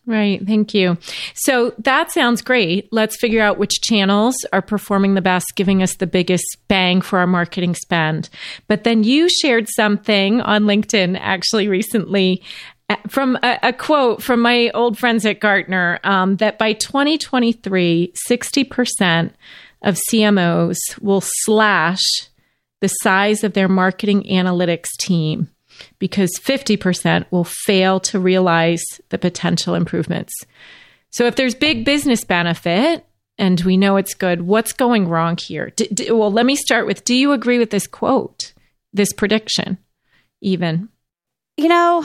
Right. 0.05 0.45
Thank 0.45 0.73
you. 0.73 0.97
So 1.33 1.73
that 1.79 2.11
sounds 2.11 2.41
great. 2.41 2.91
Let's 2.91 3.17
figure 3.17 3.41
out 3.41 3.57
which 3.57 3.81
channels 3.81 4.35
are 4.51 4.61
performing 4.61 5.13
the 5.13 5.21
best, 5.21 5.45
giving 5.55 5.81
us 5.81 5.95
the 5.95 6.07
biggest 6.07 6.45
bang 6.67 7.01
for 7.01 7.19
our 7.19 7.27
marketing 7.27 7.73
spend. 7.75 8.29
But 8.67 8.83
then 8.83 9.05
you 9.05 9.29
shared 9.29 9.67
something 9.69 10.41
on 10.41 10.63
LinkedIn 10.63 11.17
actually 11.21 11.69
recently 11.69 12.43
uh, 12.89 12.97
from 13.07 13.37
a, 13.43 13.59
a 13.63 13.73
quote 13.73 14.21
from 14.21 14.41
my 14.41 14.71
old 14.71 14.97
friends 14.97 15.25
at 15.25 15.39
Gartner 15.39 16.01
um, 16.03 16.35
that 16.37 16.57
by 16.57 16.73
2023, 16.73 18.13
60% 18.29 19.31
of 19.83 19.97
CMOs 20.11 20.77
will 20.99 21.23
slash 21.23 22.01
the 22.81 22.89
size 22.89 23.45
of 23.45 23.53
their 23.53 23.69
marketing 23.69 24.23
analytics 24.23 24.89
team 24.99 25.49
because 25.99 26.31
50% 26.41 27.25
will 27.31 27.43
fail 27.43 27.99
to 28.01 28.19
realize 28.19 28.83
the 29.09 29.17
potential 29.17 29.75
improvements. 29.75 30.33
So 31.11 31.25
if 31.25 31.35
there's 31.35 31.55
big 31.55 31.85
business 31.85 32.23
benefit 32.23 33.05
and 33.37 33.61
we 33.61 33.77
know 33.77 33.97
it's 33.97 34.13
good, 34.13 34.41
what's 34.41 34.73
going 34.73 35.07
wrong 35.07 35.37
here? 35.37 35.71
D- 35.75 35.87
d- 35.87 36.11
well, 36.11 36.31
let 36.31 36.45
me 36.45 36.55
start 36.55 36.87
with 36.87 37.03
do 37.03 37.15
you 37.15 37.31
agree 37.31 37.59
with 37.59 37.69
this 37.69 37.87
quote, 37.87 38.53
this 38.93 39.13
prediction, 39.13 39.77
even? 40.41 40.89
You 41.57 41.67
know, 41.67 42.03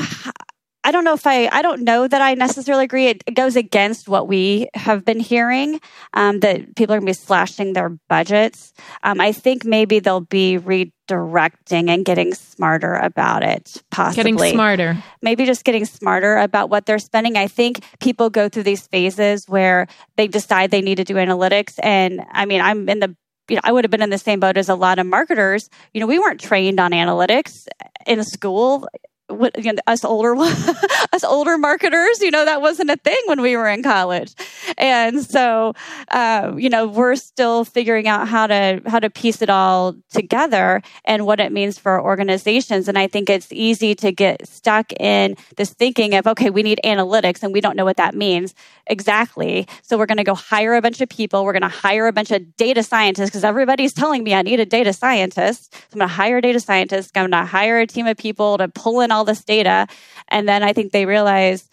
I 0.88 0.90
don't 0.90 1.04
know 1.04 1.12
if 1.12 1.26
I, 1.26 1.48
I 1.48 1.60
don't 1.60 1.82
know 1.82 2.08
that 2.08 2.22
I 2.22 2.32
necessarily 2.32 2.84
agree. 2.84 3.08
It, 3.08 3.22
goes 3.34 3.56
against 3.56 4.08
what 4.08 4.26
we 4.26 4.70
have 4.72 5.04
been 5.04 5.20
hearing 5.20 5.82
um, 6.14 6.40
that 6.40 6.74
people 6.76 6.94
are 6.94 6.98
going 6.98 7.06
to 7.06 7.10
be 7.10 7.12
slashing 7.12 7.74
their 7.74 7.90
budgets. 8.08 8.72
Um, 9.02 9.20
I 9.20 9.32
think 9.32 9.66
maybe 9.66 9.98
they'll 9.98 10.20
be 10.20 10.58
redirecting 10.58 11.90
and 11.90 12.06
getting 12.06 12.32
smarter 12.32 12.94
about 12.94 13.42
it, 13.42 13.82
possibly. 13.90 14.32
Getting 14.32 14.54
smarter. 14.54 15.04
Maybe 15.20 15.44
just 15.44 15.62
getting 15.62 15.84
smarter 15.84 16.38
about 16.38 16.70
what 16.70 16.86
they're 16.86 16.98
spending. 16.98 17.36
I 17.36 17.48
think 17.48 17.84
people 18.00 18.30
go 18.30 18.48
through 18.48 18.62
these 18.62 18.86
phases 18.86 19.46
where 19.46 19.88
they 20.16 20.26
decide 20.26 20.70
they 20.70 20.80
need 20.80 20.96
to 20.96 21.04
do 21.04 21.16
analytics. 21.16 21.74
And 21.82 22.22
I 22.32 22.46
mean, 22.46 22.62
I'm 22.62 22.88
in 22.88 23.00
the 23.00 23.14
you 23.48 23.56
know, 23.56 23.62
I 23.64 23.72
would 23.72 23.84
have 23.84 23.90
been 23.90 24.02
in 24.02 24.10
the 24.10 24.18
same 24.18 24.40
boat 24.40 24.56
as 24.56 24.68
a 24.68 24.74
lot 24.74 24.98
of 24.98 25.06
marketers. 25.06 25.70
You 25.92 26.00
know, 26.00 26.06
we 26.06 26.18
weren't 26.18 26.40
trained 26.40 26.80
on 26.80 26.92
analytics 26.92 27.66
in 28.06 28.22
school 28.24 28.86
what, 29.28 29.56
know, 29.62 29.78
us 29.86 30.04
older 30.04 30.34
us 31.12 31.24
older 31.24 31.58
marketers, 31.58 32.20
you 32.20 32.30
know, 32.30 32.44
that 32.44 32.60
wasn't 32.60 32.90
a 32.90 32.96
thing 32.96 33.20
when 33.26 33.40
we 33.40 33.56
were 33.56 33.68
in 33.68 33.82
college, 33.82 34.34
and 34.76 35.22
so 35.22 35.74
uh, 36.10 36.52
you 36.56 36.68
know 36.68 36.86
we're 36.86 37.16
still 37.16 37.64
figuring 37.64 38.08
out 38.08 38.28
how 38.28 38.46
to 38.46 38.80
how 38.86 38.98
to 38.98 39.10
piece 39.10 39.42
it 39.42 39.50
all 39.50 39.94
together 40.10 40.82
and 41.04 41.26
what 41.26 41.40
it 41.40 41.52
means 41.52 41.78
for 41.78 42.00
organizations. 42.00 42.88
And 42.88 42.98
I 42.98 43.06
think 43.06 43.30
it's 43.30 43.52
easy 43.52 43.94
to 43.96 44.12
get 44.12 44.46
stuck 44.48 44.92
in 44.94 45.36
this 45.56 45.72
thinking 45.72 46.14
of 46.14 46.26
okay, 46.26 46.50
we 46.50 46.62
need 46.62 46.80
analytics, 46.84 47.42
and 47.42 47.52
we 47.52 47.60
don't 47.60 47.76
know 47.76 47.84
what 47.84 47.96
that 47.98 48.14
means 48.14 48.54
exactly. 48.88 49.66
So 49.82 49.96
we're 49.96 50.06
going 50.06 50.18
to 50.18 50.24
go 50.24 50.34
hire 50.34 50.74
a 50.74 50.82
bunch 50.82 51.00
of 51.00 51.08
people. 51.08 51.44
We're 51.44 51.52
going 51.52 51.62
to 51.62 51.68
hire 51.68 52.06
a 52.06 52.12
bunch 52.12 52.30
of 52.30 52.56
data 52.56 52.82
scientists 52.82 53.30
because 53.30 53.44
everybody's 53.44 53.92
telling 53.92 54.24
me 54.24 54.34
I 54.34 54.42
need 54.42 54.60
a 54.60 54.66
data 54.66 54.92
scientist. 54.92 55.74
So 55.74 55.80
I'm 55.92 55.98
going 55.98 56.08
to 56.08 56.14
hire 56.14 56.38
a 56.38 56.42
data 56.42 56.60
scientist. 56.60 57.12
I'm 57.14 57.30
going 57.30 57.42
to 57.42 57.46
hire 57.46 57.80
a 57.80 57.86
team 57.86 58.06
of 58.06 58.16
people 58.16 58.58
to 58.58 58.68
pull 58.68 59.00
in 59.00 59.10
all 59.10 59.17
this 59.24 59.44
data. 59.44 59.86
And 60.28 60.48
then 60.48 60.62
I 60.62 60.72
think 60.72 60.92
they 60.92 61.06
realize, 61.06 61.68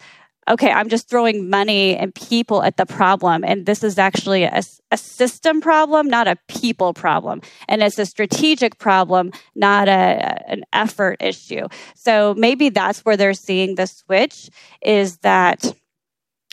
okay, 0.48 0.70
I'm 0.70 0.88
just 0.88 1.08
throwing 1.08 1.50
money 1.50 1.96
and 1.96 2.14
people 2.14 2.62
at 2.62 2.76
the 2.76 2.86
problem. 2.86 3.44
And 3.44 3.66
this 3.66 3.82
is 3.82 3.98
actually 3.98 4.44
a, 4.44 4.62
a, 4.92 4.96
system 4.96 5.60
problem, 5.60 6.06
not 6.06 6.28
a 6.28 6.36
people 6.48 6.94
problem. 6.94 7.42
And 7.68 7.82
it's 7.82 7.98
a 7.98 8.06
strategic 8.06 8.78
problem, 8.78 9.32
not 9.54 9.88
a, 9.88 10.50
an 10.50 10.64
effort 10.72 11.16
issue. 11.20 11.66
So 11.94 12.34
maybe 12.36 12.68
that's 12.68 13.00
where 13.00 13.16
they're 13.16 13.34
seeing 13.34 13.74
the 13.74 13.86
switch 13.86 14.50
is 14.82 15.18
that 15.18 15.72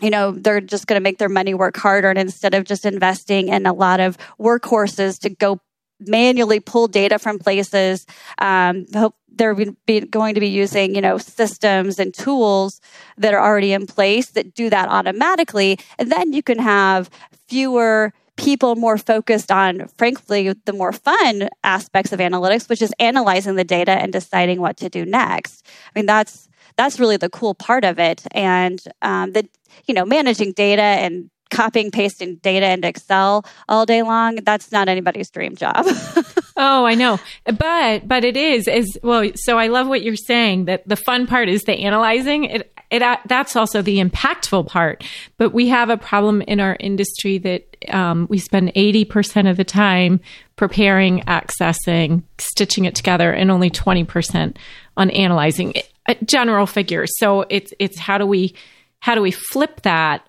you 0.02 0.10
know 0.10 0.32
they're 0.32 0.60
just 0.60 0.88
going 0.88 1.00
to 1.00 1.04
make 1.04 1.20
their 1.20 1.30
money 1.30 1.54
work 1.54 1.78
harder 1.78 2.10
and 2.10 2.18
instead 2.18 2.56
of 2.56 2.66
just 2.66 2.84
investing 2.84 3.50
in 3.50 3.66
a 3.68 3.74
lot 3.74 4.00
of 4.00 4.18
workhorses 4.40 5.20
to 5.20 5.30
go 5.30 5.62
manually 6.08 6.60
pull 6.60 6.88
data 6.88 7.20
from 7.20 7.40
places. 7.40 8.06
Um, 8.40 8.86
hope 8.94 9.16
they're 9.36 9.56
be 9.86 10.02
going 10.02 10.36
to 10.36 10.40
be 10.40 10.48
using 10.48 10.94
you 10.96 11.02
know 11.02 11.18
systems 11.18 12.00
and 12.00 12.14
tools 12.14 12.82
that 13.18 13.34
are 13.34 13.44
already 13.44 13.74
in 13.74 13.88
place 13.88 14.32
that 14.32 14.54
do 14.54 14.70
that 14.70 14.90
automatically. 14.90 15.80
And 15.98 16.12
then 16.12 16.34
you 16.34 16.44
can 16.44 16.60
have 16.60 17.10
fewer 17.48 18.14
people 18.36 18.76
more 18.76 18.98
focused 18.98 19.52
on 19.52 19.88
frankly 19.98 20.54
the 20.66 20.74
more 20.74 20.92
fun 20.92 21.50
aspects 21.64 22.12
of 22.12 22.20
analytics 22.20 22.68
which 22.68 22.82
is 22.82 22.92
analyzing 23.00 23.56
the 23.56 23.64
data 23.64 23.92
and 23.92 24.12
deciding 24.12 24.60
what 24.60 24.78
to 24.78 24.90
do 24.90 25.06
next. 25.06 25.66
I 25.94 26.00
mean 26.00 26.06
that's 26.06 26.50
that's 26.76 27.00
really 27.00 27.18
the 27.18 27.30
cool 27.30 27.54
part 27.54 27.86
of 27.86 28.00
it. 28.00 28.24
And 28.32 28.82
um, 29.02 29.34
the 29.34 29.48
you 29.86 29.94
know 29.94 30.06
managing 30.06 30.54
data 30.54 30.82
and 30.82 31.30
copying 31.54 31.92
pasting 31.92 32.36
data 32.38 32.70
into 32.72 32.88
excel 32.88 33.46
all 33.70 33.86
day 33.86 34.02
long 34.02 34.36
that's 34.44 34.72
not 34.72 34.90
anybody's 34.90 35.30
dream 35.30 35.56
job 35.56 35.86
oh, 36.58 36.86
I 36.86 36.96
know. 36.96 37.20
But 37.46 38.08
but 38.08 38.24
it 38.24 38.38
is 38.38 38.68
is 38.68 39.00
well. 39.02 39.30
So 39.36 39.58
I 39.58 39.68
love 39.68 39.88
what 39.88 40.04
you're 40.04 40.16
saying 40.16 40.66
that 40.66 40.88
the 40.88 40.96
fun 40.96 41.28
part 41.28 41.50
is 41.50 41.64
the 41.64 41.74
analyzing. 41.74 42.46
It 42.46 42.74
it 42.92 43.02
that's 43.26 43.56
also 43.56 43.82
the 43.82 44.00
impactful 44.00 44.68
part. 44.68 45.04
But 45.38 45.54
we 45.54 45.68
have 45.70 45.90
a 45.90 45.98
problem 45.98 46.42
in 46.44 46.60
our 46.60 46.78
industry 46.80 47.38
that 47.40 47.76
um, 47.90 48.28
we 48.30 48.38
spend 48.38 48.72
eighty 48.76 49.06
percent 49.06 49.48
of 49.48 49.58
the 49.58 49.64
time 49.64 50.20
preparing, 50.56 51.22
accessing, 51.22 52.24
stitching 52.38 52.86
it 52.86 52.96
together, 52.96 53.32
and 53.32 53.50
only 53.50 53.70
twenty 53.70 54.04
percent 54.04 54.58
on 54.96 55.10
analyzing. 55.10 55.72
it, 55.74 55.90
Uh, 56.08 56.16
general 56.26 56.68
figures. 56.68 57.12
So 57.18 57.46
it's 57.50 57.74
it's 57.80 57.98
how 57.98 58.18
do 58.18 58.26
we 58.26 58.54
how 59.00 59.16
do 59.16 59.22
we 59.22 59.32
flip 59.32 59.82
that? 59.84 60.28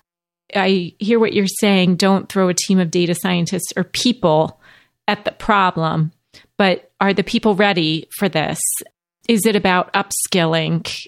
I 0.53 0.93
hear 0.99 1.19
what 1.19 1.33
you're 1.33 1.47
saying. 1.47 1.95
Don't 1.95 2.29
throw 2.29 2.49
a 2.49 2.53
team 2.53 2.79
of 2.79 2.91
data 2.91 3.15
scientists 3.15 3.73
or 3.75 3.83
people 3.83 4.59
at 5.07 5.23
the 5.25 5.31
problem 5.31 6.11
but 6.57 6.91
are 7.01 7.13
the 7.13 7.23
people 7.23 7.55
ready 7.55 8.07
for 8.17 8.29
this? 8.29 8.59
Is 9.27 9.45
it 9.45 9.55
about 9.55 9.93
upskilling? 9.93 11.07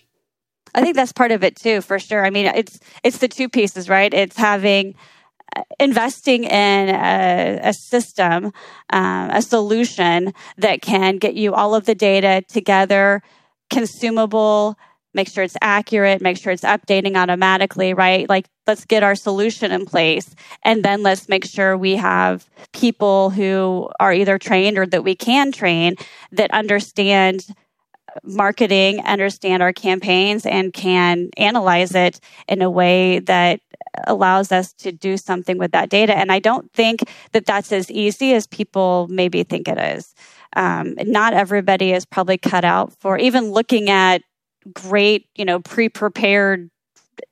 I 0.75 0.82
think 0.82 0.96
that's 0.96 1.13
part 1.13 1.32
of 1.32 1.44
it 1.44 1.56
too, 1.56 1.82
for 1.82 2.00
sure. 2.00 2.25
I 2.25 2.29
mean, 2.29 2.48
it's 2.48 2.79
it's 3.03 3.20
the 3.20 3.27
two 3.27 3.50
pieces, 3.50 3.89
right? 3.89 4.13
It's 4.13 4.38
having 4.38 4.96
uh, 5.56 5.63
investing 5.79 6.44
in 6.44 6.89
a, 6.89 7.60
a 7.63 7.74
system, 7.74 8.51
um, 8.91 9.29
a 9.29 9.41
solution 9.41 10.34
that 10.58 10.82
can 10.82 11.17
get 11.17 11.36
you 11.36 11.53
all 11.53 11.74
of 11.74 11.86
the 11.86 11.96
data 11.96 12.44
together, 12.48 13.22
consumable, 13.70 14.77
make 15.13 15.27
sure 15.27 15.43
it's 15.43 15.57
accurate, 15.61 16.21
make 16.21 16.37
sure 16.37 16.51
it's 16.51 16.63
updating 16.63 17.15
automatically, 17.15 17.93
right? 17.93 18.27
Like, 18.29 18.47
let's 18.65 18.85
get 18.85 19.03
our 19.03 19.15
solution 19.15 19.71
in 19.71 19.85
place. 19.85 20.35
And 20.63 20.83
then 20.83 21.03
let's 21.03 21.27
make 21.29 21.45
sure 21.45 21.77
we 21.77 21.95
have 21.95 22.49
people 22.73 23.29
who 23.31 23.89
are 23.99 24.13
either 24.13 24.37
trained 24.37 24.77
or 24.77 24.85
that 24.85 25.03
we 25.03 25.15
can 25.15 25.51
train 25.51 25.95
that 26.31 26.51
understand 26.51 27.47
marketing, 28.23 28.99
understand 29.01 29.61
our 29.61 29.73
campaigns, 29.73 30.45
and 30.45 30.73
can 30.73 31.29
analyze 31.37 31.93
it 31.93 32.19
in 32.47 32.61
a 32.61 32.69
way 32.69 33.19
that 33.19 33.59
allows 34.05 34.51
us 34.51 34.73
to 34.73 34.91
do 34.91 35.17
something 35.17 35.57
with 35.57 35.71
that 35.71 35.89
data. 35.89 36.15
And 36.15 36.31
I 36.31 36.39
don't 36.39 36.71
think 36.73 37.03
that 37.31 37.45
that's 37.45 37.71
as 37.71 37.89
easy 37.89 38.33
as 38.33 38.47
people 38.47 39.07
maybe 39.09 39.43
think 39.43 39.67
it 39.67 39.77
is. 39.77 40.13
Um, 40.55 40.95
not 41.03 41.33
everybody 41.33 41.93
is 41.93 42.05
probably 42.05 42.37
cut 42.37 42.65
out 42.65 42.93
for 42.99 43.17
even 43.17 43.51
looking 43.51 43.89
at 43.89 44.21
great, 44.74 45.27
you 45.36 45.45
know, 45.45 45.59
pre-prepared 45.59 46.69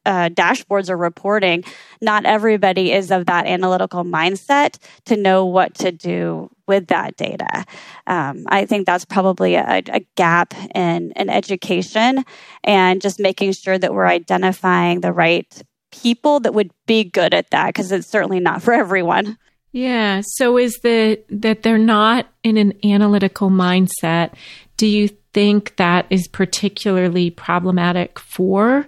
uh, 0.06 0.30
dashboards 0.30 0.90
or 0.90 0.98
reporting, 0.98 1.64
not 2.02 2.26
everybody 2.26 2.92
is 2.92 3.12
of 3.12 3.26
that 3.26 3.46
analytical 3.46 4.04
mindset 4.04 4.78
to 5.06 5.16
know 5.16 5.46
what 5.46 5.74
to 5.76 5.92
do 5.92 6.50
with 6.68 6.88
that 6.88 7.16
data. 7.18 7.66
Um, 8.08 8.46
I 8.48 8.66
think 8.66 8.86
that's 8.86 9.06
probably 9.06 9.56
a, 9.56 9.84
a, 9.92 10.00
gap 10.16 10.54
in, 10.74 11.12
in 11.16 11.30
education 11.30 12.24
and 12.64 13.02
just 13.02 13.20
making 13.20 13.54
sure 13.54 13.78
that 13.78 13.94
we're 13.94 14.08
identifying 14.08 15.02
the 15.02 15.14
right 15.14 15.62
people 15.92 16.40
that 16.42 16.54
would 16.54 16.72
be 16.86 17.04
good 17.04 17.34
at 17.34 17.52
that 17.52 17.68
because 17.68 17.92
it's 17.92 18.08
certainly 18.08 18.40
not 18.40 18.62
for 18.62 18.74
everyone. 18.74 19.38
Yeah. 19.72 20.22
So 20.24 20.58
is 20.58 20.80
the 20.84 21.22
that 21.30 21.64
they're 21.64 21.78
not 21.78 22.28
in 22.44 22.58
an 22.58 22.74
analytical 22.86 23.50
mindset? 23.50 24.34
Do 24.78 24.88
you 24.88 25.10
think 25.36 25.76
that 25.76 26.06
is 26.10 26.30
particularly 26.30 27.30
problematic 27.30 28.18
for 28.18 28.88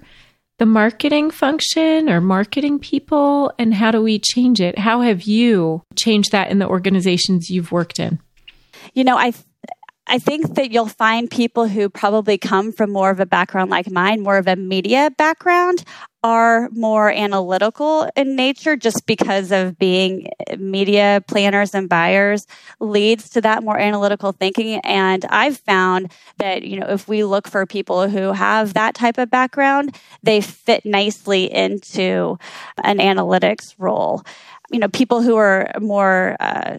the 0.60 0.66
marketing 0.66 1.30
function 1.30 2.10
or 2.10 2.22
marketing 2.22 2.80
people? 2.80 3.51
And 3.60 3.74
how 3.74 3.92
do 3.92 4.01
we 4.01 4.18
change 4.18 4.62
it? 4.62 4.80
How 4.80 5.01
have 5.01 5.24
you 5.24 5.84
changed 5.98 6.32
that 6.32 6.50
in 6.50 6.60
the 6.60 6.68
organizations 6.68 7.50
you've 7.50 7.74
worked 7.74 8.00
in? 8.00 8.20
You 8.94 9.04
know, 9.04 9.18
I 9.18 9.34
I 10.08 10.20
think 10.20 10.56
that 10.56 10.72
you'll 10.72 10.88
find 10.88 11.30
people 11.30 11.68
who 11.68 11.89
probably 11.89 12.38
come 12.38 12.72
from 12.72 12.92
more 12.92 13.10
of 13.10 13.20
a 13.20 13.25
background 13.25 13.70
like 13.70 13.92
mine, 13.92 14.24
more 14.24 14.38
of 14.38 14.48
a 14.48 14.56
media 14.56 15.12
background, 15.18 15.84
are 16.27 16.67
more 16.72 17.10
analytical 17.10 18.10
in 18.17 18.36
nature 18.36 18.75
just 18.75 19.05
because 19.05 19.50
of 19.50 19.79
being 19.79 20.27
media 20.57 21.24
planners 21.25 21.74
and 21.74 21.88
buyers 21.88 22.46
leads 22.81 23.29
to 23.29 23.39
that 23.39 23.63
more 23.63 23.79
analytical 23.79 24.34
thinking. 24.34 24.81
And 24.84 25.24
I've 25.29 25.57
found 25.60 26.12
that, 26.36 26.63
you 26.63 26.81
know, 26.81 26.88
if 26.89 27.07
we 27.07 27.24
look 27.24 27.48
for 27.48 27.65
people 27.65 28.10
who 28.10 28.34
have 28.34 28.74
that 28.74 28.93
type 28.93 29.17
of 29.17 29.29
background, 29.29 29.96
they 30.22 30.41
fit 30.41 30.86
nicely 30.86 31.46
into 31.46 32.38
an 32.84 32.98
analytics 32.98 33.74
role 33.77 34.25
you 34.69 34.79
know 34.79 34.89
people 34.89 35.22
who 35.22 35.38
are 35.38 35.72
more 35.79 36.36
uh, 36.41 36.77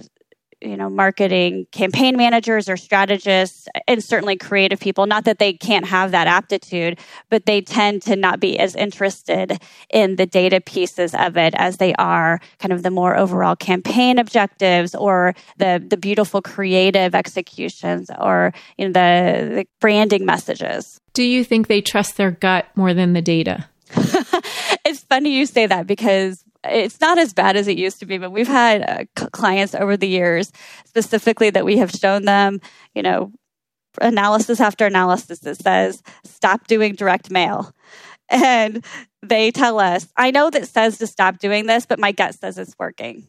you 0.61 0.77
know 0.77 0.91
marketing 0.91 1.67
campaign 1.73 2.17
managers 2.17 2.69
or 2.69 2.77
strategists 2.77 3.69
and 3.87 4.03
certainly 4.03 4.37
creative 4.37 4.81
people. 4.81 5.07
Not 5.07 5.25
that 5.25 5.39
they 5.39 5.53
can't 5.53 5.87
have 5.87 6.11
that 6.11 6.27
aptitude 6.27 6.99
but 7.31 7.47
they 7.47 7.61
tend 7.61 8.03
to 8.03 8.17
not 8.17 8.41
be 8.41 8.59
as 8.59 8.75
interested 8.75 9.61
in 9.91 10.17
the 10.17 10.27
data 10.27 10.61
pieces 10.61 11.15
of 11.15 11.37
it 11.37 11.55
as 11.57 11.77
they 11.77 11.95
are 11.95 12.41
kind 12.59 12.73
of 12.73 12.83
the 12.83 12.91
more 12.91 13.17
overall 13.17 13.57
campaign 13.57 14.19
objectives 14.19 14.95
or 14.95 15.35
the 15.59 15.85
the 15.87 15.97
beautiful 15.97 16.43
creative 16.43 17.15
executions 17.15 18.11
or 18.19 18.53
you 18.77 18.89
know 18.89 18.93
the, 18.93 19.55
the 19.55 19.67
branding 19.81 20.25
messages. 20.25 21.01
Do 21.15 21.23
you 21.23 21.45
think 21.45 21.67
they 21.67 21.81
trust 21.81 22.17
their 22.17 22.31
gut 22.31 22.67
more 22.77 22.95
than 22.95 23.13
the 23.13 23.23
data? 23.23 23.69
It's 24.89 25.01
funny 25.01 25.37
you 25.37 25.45
say 25.45 25.67
that 25.67 25.87
because 25.87 26.43
it's 26.71 27.01
not 27.01 27.19
as 27.19 27.33
bad 27.33 27.57
as 27.57 27.69
it 27.69 27.79
used 27.79 28.01
to 28.01 28.07
be, 28.07 28.19
but 28.19 28.33
we've 28.33 28.49
had 28.49 28.83
uh, 28.83 29.27
clients 29.33 29.75
over 29.75 29.97
the 29.97 30.09
years 30.09 30.53
specifically 30.87 31.51
that 31.51 31.65
we 31.65 31.77
have 31.79 31.91
shown 31.91 32.25
them, 32.25 32.61
you 32.95 33.03
know, 33.03 33.33
analysis 34.01 34.61
after 34.61 34.87
analysis 34.87 35.41
that 35.41 35.61
says 35.61 36.03
stop 36.25 36.67
doing 36.67 36.95
direct 36.95 37.31
mail. 37.31 37.73
and 38.29 38.85
they 39.23 39.51
tell 39.51 39.81
us, 39.81 40.07
I 40.17 40.31
know 40.31 40.51
that 40.51 40.69
says 40.69 40.99
to 40.99 41.07
stop 41.07 41.39
doing 41.39 41.67
this, 41.67 41.87
but 41.87 41.99
my 41.99 42.13
gut 42.13 42.35
says 42.35 42.59
it's 42.59 42.79
working. 42.79 43.27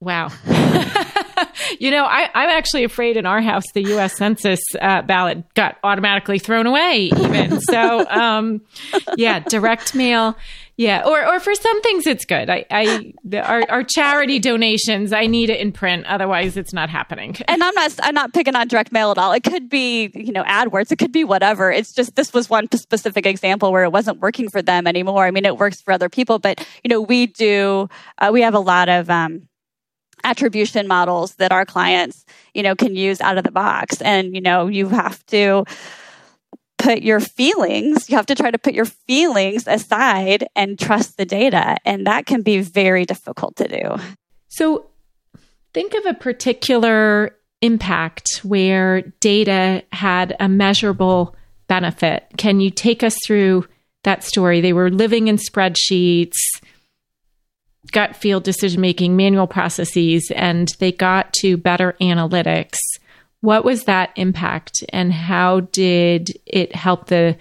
Wow. 0.00 0.30
you 1.78 1.90
know, 1.90 2.04
I, 2.04 2.22
am 2.34 2.50
actually 2.50 2.84
afraid 2.84 3.16
in 3.16 3.24
our 3.24 3.40
house 3.40 3.64
the 3.72 3.82
U.S. 3.84 4.16
Census 4.16 4.60
uh, 4.80 5.02
ballot 5.02 5.44
got 5.54 5.78
automatically 5.84 6.40
thrown 6.40 6.66
away, 6.66 7.10
even. 7.16 7.60
so, 7.60 8.04
um, 8.08 8.62
yeah, 9.16 9.38
direct 9.38 9.94
mail. 9.94 10.36
Yeah, 10.82 11.04
or 11.06 11.24
or 11.24 11.38
for 11.38 11.54
some 11.54 11.80
things 11.82 12.08
it's 12.08 12.24
good. 12.24 12.50
I, 12.50 12.66
I 12.68 13.12
the, 13.22 13.38
our, 13.38 13.64
our 13.68 13.84
charity 13.84 14.40
donations, 14.40 15.12
I 15.12 15.26
need 15.26 15.48
it 15.48 15.60
in 15.60 15.70
print, 15.70 16.06
otherwise 16.06 16.56
it's 16.56 16.72
not 16.72 16.90
happening. 16.90 17.36
And 17.46 17.62
I'm 17.62 17.74
not 17.74 17.92
I'm 18.02 18.14
not 18.14 18.34
picking 18.34 18.56
on 18.56 18.66
direct 18.66 18.90
mail 18.90 19.12
at 19.12 19.16
all. 19.16 19.32
It 19.32 19.44
could 19.44 19.68
be 19.68 20.10
you 20.12 20.32
know 20.32 20.42
AdWords, 20.42 20.90
it 20.90 20.96
could 20.96 21.12
be 21.12 21.22
whatever. 21.22 21.70
It's 21.70 21.94
just 21.94 22.16
this 22.16 22.34
was 22.34 22.50
one 22.50 22.66
specific 22.74 23.26
example 23.26 23.70
where 23.70 23.84
it 23.84 23.92
wasn't 23.92 24.18
working 24.18 24.48
for 24.48 24.60
them 24.60 24.88
anymore. 24.88 25.24
I 25.24 25.30
mean, 25.30 25.44
it 25.44 25.56
works 25.56 25.80
for 25.80 25.92
other 25.92 26.08
people, 26.08 26.40
but 26.40 26.66
you 26.82 26.88
know 26.88 27.00
we 27.00 27.26
do 27.28 27.88
uh, 28.18 28.30
we 28.32 28.42
have 28.42 28.54
a 28.54 28.58
lot 28.58 28.88
of 28.88 29.08
um, 29.08 29.46
attribution 30.24 30.88
models 30.88 31.36
that 31.36 31.52
our 31.52 31.64
clients, 31.64 32.24
you 32.54 32.62
know, 32.64 32.74
can 32.74 32.96
use 32.96 33.20
out 33.20 33.38
of 33.38 33.44
the 33.44 33.52
box. 33.52 34.00
And, 34.02 34.34
you 34.34 34.40
know, 34.40 34.66
you 34.66 34.88
have 34.88 35.24
to 35.26 35.64
put 36.82 37.02
your 37.02 37.20
feelings, 37.20 38.10
you 38.10 38.16
have 38.16 38.26
to 38.26 38.34
try 38.34 38.50
to 38.50 38.58
put 38.58 38.74
your 38.74 38.84
feelings 38.84 39.66
aside 39.66 40.46
and 40.56 40.78
trust 40.78 41.16
the 41.16 41.24
data. 41.24 41.76
And 41.84 42.06
that 42.06 42.26
can 42.26 42.42
be 42.42 42.60
very 42.60 43.04
difficult 43.04 43.56
to 43.56 43.68
do. 43.68 43.96
So 44.48 44.86
think 45.72 45.94
of 45.94 46.06
a 46.06 46.14
particular 46.14 47.36
impact 47.60 48.40
where 48.42 49.02
data 49.20 49.84
had 49.92 50.36
a 50.40 50.48
measurable 50.48 51.36
benefit. 51.68 52.24
Can 52.36 52.60
you 52.60 52.70
take 52.70 53.02
us 53.02 53.16
through 53.24 53.66
that 54.02 54.24
story? 54.24 54.60
They 54.60 54.72
were 54.72 54.90
living 54.90 55.28
in 55.28 55.36
spreadsheets 55.36 56.34
gut 57.90 58.16
feel 58.16 58.40
decision 58.40 58.80
making, 58.80 59.16
manual 59.16 59.46
processes, 59.46 60.30
and 60.34 60.68
they 60.78 60.92
got 60.92 61.32
to 61.34 61.56
better 61.56 61.96
analytics. 62.00 62.78
What 63.42 63.64
was 63.64 63.84
that 63.84 64.10
impact, 64.16 64.84
and 64.90 65.12
how 65.12 65.60
did 65.60 66.38
it 66.46 66.74
help 66.74 67.06
the 67.06 67.36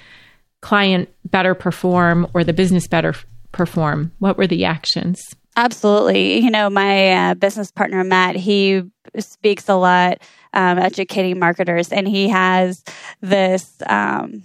client 0.62 1.10
better 1.26 1.56
perform 1.56 2.28
or 2.34 2.44
the 2.44 2.54
business 2.54 2.88
better 2.88 3.14
perform? 3.52 4.12
What 4.20 4.38
were 4.38 4.48
the 4.48 4.66
actions? 4.66 5.36
Absolutely. 5.56 6.40
You 6.40 6.50
know, 6.50 6.70
my 6.70 7.12
uh, 7.12 7.34
business 7.36 7.72
partner, 7.72 8.04
Matt, 8.04 8.36
he 8.36 8.82
speaks 9.20 9.70
a 9.70 9.76
lot 9.76 10.18
um, 10.54 10.80
educating 10.80 11.40
marketers, 11.40 11.92
and 11.92 12.08
he 12.08 12.28
has 12.30 12.84
this. 13.22 13.82
Um, 13.88 14.44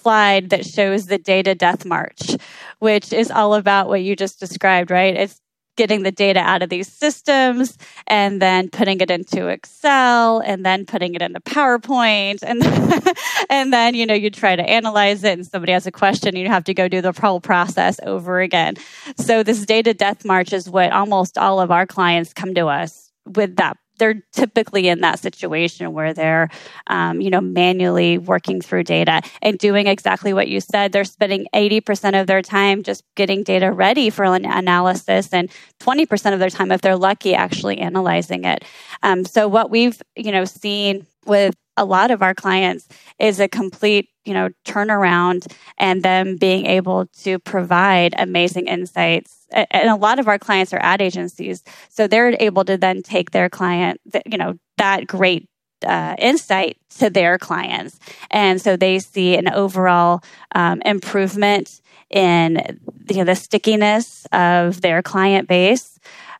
slide 0.00 0.48
that 0.48 0.64
shows 0.64 1.06
the 1.06 1.18
data 1.18 1.54
death 1.54 1.84
march, 1.84 2.34
which 2.78 3.12
is 3.12 3.30
all 3.30 3.52
about 3.52 3.86
what 3.86 4.02
you 4.02 4.16
just 4.16 4.40
described, 4.40 4.90
right? 4.90 5.14
It's 5.14 5.42
getting 5.80 6.02
the 6.02 6.12
data 6.12 6.40
out 6.40 6.62
of 6.62 6.68
these 6.68 6.86
systems 6.86 7.78
and 8.06 8.42
then 8.42 8.68
putting 8.68 9.00
it 9.00 9.10
into 9.10 9.46
Excel 9.46 10.40
and 10.40 10.62
then 10.62 10.84
putting 10.84 11.14
it 11.14 11.22
into 11.22 11.40
PowerPoint 11.40 12.42
and 12.42 12.62
and 13.48 13.72
then 13.72 13.94
you 13.94 14.04
know 14.04 14.12
you 14.12 14.28
try 14.28 14.54
to 14.54 14.62
analyze 14.62 15.24
it 15.24 15.32
and 15.32 15.46
somebody 15.46 15.72
has 15.72 15.86
a 15.86 15.90
question 15.90 16.36
you 16.36 16.48
have 16.48 16.64
to 16.64 16.74
go 16.74 16.86
do 16.86 17.00
the 17.00 17.12
whole 17.18 17.40
process 17.40 17.98
over 18.04 18.40
again. 18.40 18.74
So 19.16 19.42
this 19.42 19.64
data 19.64 19.94
death 19.94 20.22
march 20.22 20.52
is 20.52 20.68
what 20.68 20.92
almost 20.92 21.38
all 21.38 21.60
of 21.60 21.70
our 21.70 21.86
clients 21.86 22.34
come 22.34 22.52
to 22.56 22.66
us 22.66 23.10
with 23.24 23.56
that 23.56 23.78
they're 24.00 24.20
typically 24.32 24.88
in 24.88 25.00
that 25.02 25.20
situation 25.20 25.92
where 25.92 26.12
they're, 26.12 26.48
um, 26.88 27.20
you 27.20 27.30
know, 27.30 27.40
manually 27.40 28.18
working 28.18 28.60
through 28.60 28.82
data 28.82 29.22
and 29.42 29.58
doing 29.58 29.86
exactly 29.86 30.32
what 30.32 30.48
you 30.48 30.60
said. 30.60 30.90
They're 30.90 31.04
spending 31.04 31.46
80% 31.54 32.20
of 32.20 32.26
their 32.26 32.42
time 32.42 32.82
just 32.82 33.04
getting 33.14 33.44
data 33.44 33.70
ready 33.70 34.10
for 34.10 34.24
an 34.24 34.44
analysis 34.44 35.32
and 35.32 35.48
20% 35.78 36.32
of 36.32 36.40
their 36.40 36.50
time, 36.50 36.72
if 36.72 36.80
they're 36.80 36.96
lucky, 36.96 37.34
actually 37.34 37.78
analyzing 37.78 38.44
it. 38.44 38.64
Um, 39.04 39.24
so 39.24 39.46
what 39.46 39.70
we've, 39.70 40.02
you 40.16 40.32
know, 40.32 40.44
seen 40.44 41.06
with 41.26 41.54
a 41.76 41.84
lot 41.84 42.10
of 42.10 42.22
our 42.22 42.34
clients 42.34 42.88
is 43.18 43.38
a 43.38 43.48
complete 43.48 44.08
you 44.24 44.34
know 44.34 44.50
turnaround 44.66 45.50
and 45.78 46.02
them 46.02 46.36
being 46.36 46.66
able 46.66 47.06
to 47.06 47.38
provide 47.38 48.14
amazing 48.18 48.66
insights 48.66 49.39
and 49.52 49.88
a 49.88 49.96
lot 49.96 50.18
of 50.18 50.28
our 50.28 50.38
clients 50.38 50.72
are 50.72 50.80
ad 50.82 51.00
agencies 51.00 51.62
so 51.88 52.06
they're 52.06 52.34
able 52.40 52.64
to 52.64 52.76
then 52.76 53.02
take 53.02 53.30
their 53.30 53.48
client 53.48 54.00
you 54.26 54.38
know 54.38 54.58
that 54.76 55.06
great 55.06 55.46
uh, 55.84 56.14
insight 56.18 56.76
to 56.98 57.10
their 57.10 57.38
clients. 57.38 57.98
And 58.30 58.60
so 58.60 58.76
they 58.76 58.98
see 58.98 59.36
an 59.36 59.48
overall 59.48 60.22
um, 60.54 60.82
improvement 60.84 61.80
in 62.10 62.80
you 63.08 63.16
know, 63.16 63.24
the 63.24 63.36
stickiness 63.36 64.26
of 64.32 64.80
their 64.80 65.02
client 65.02 65.48
base 65.48 65.98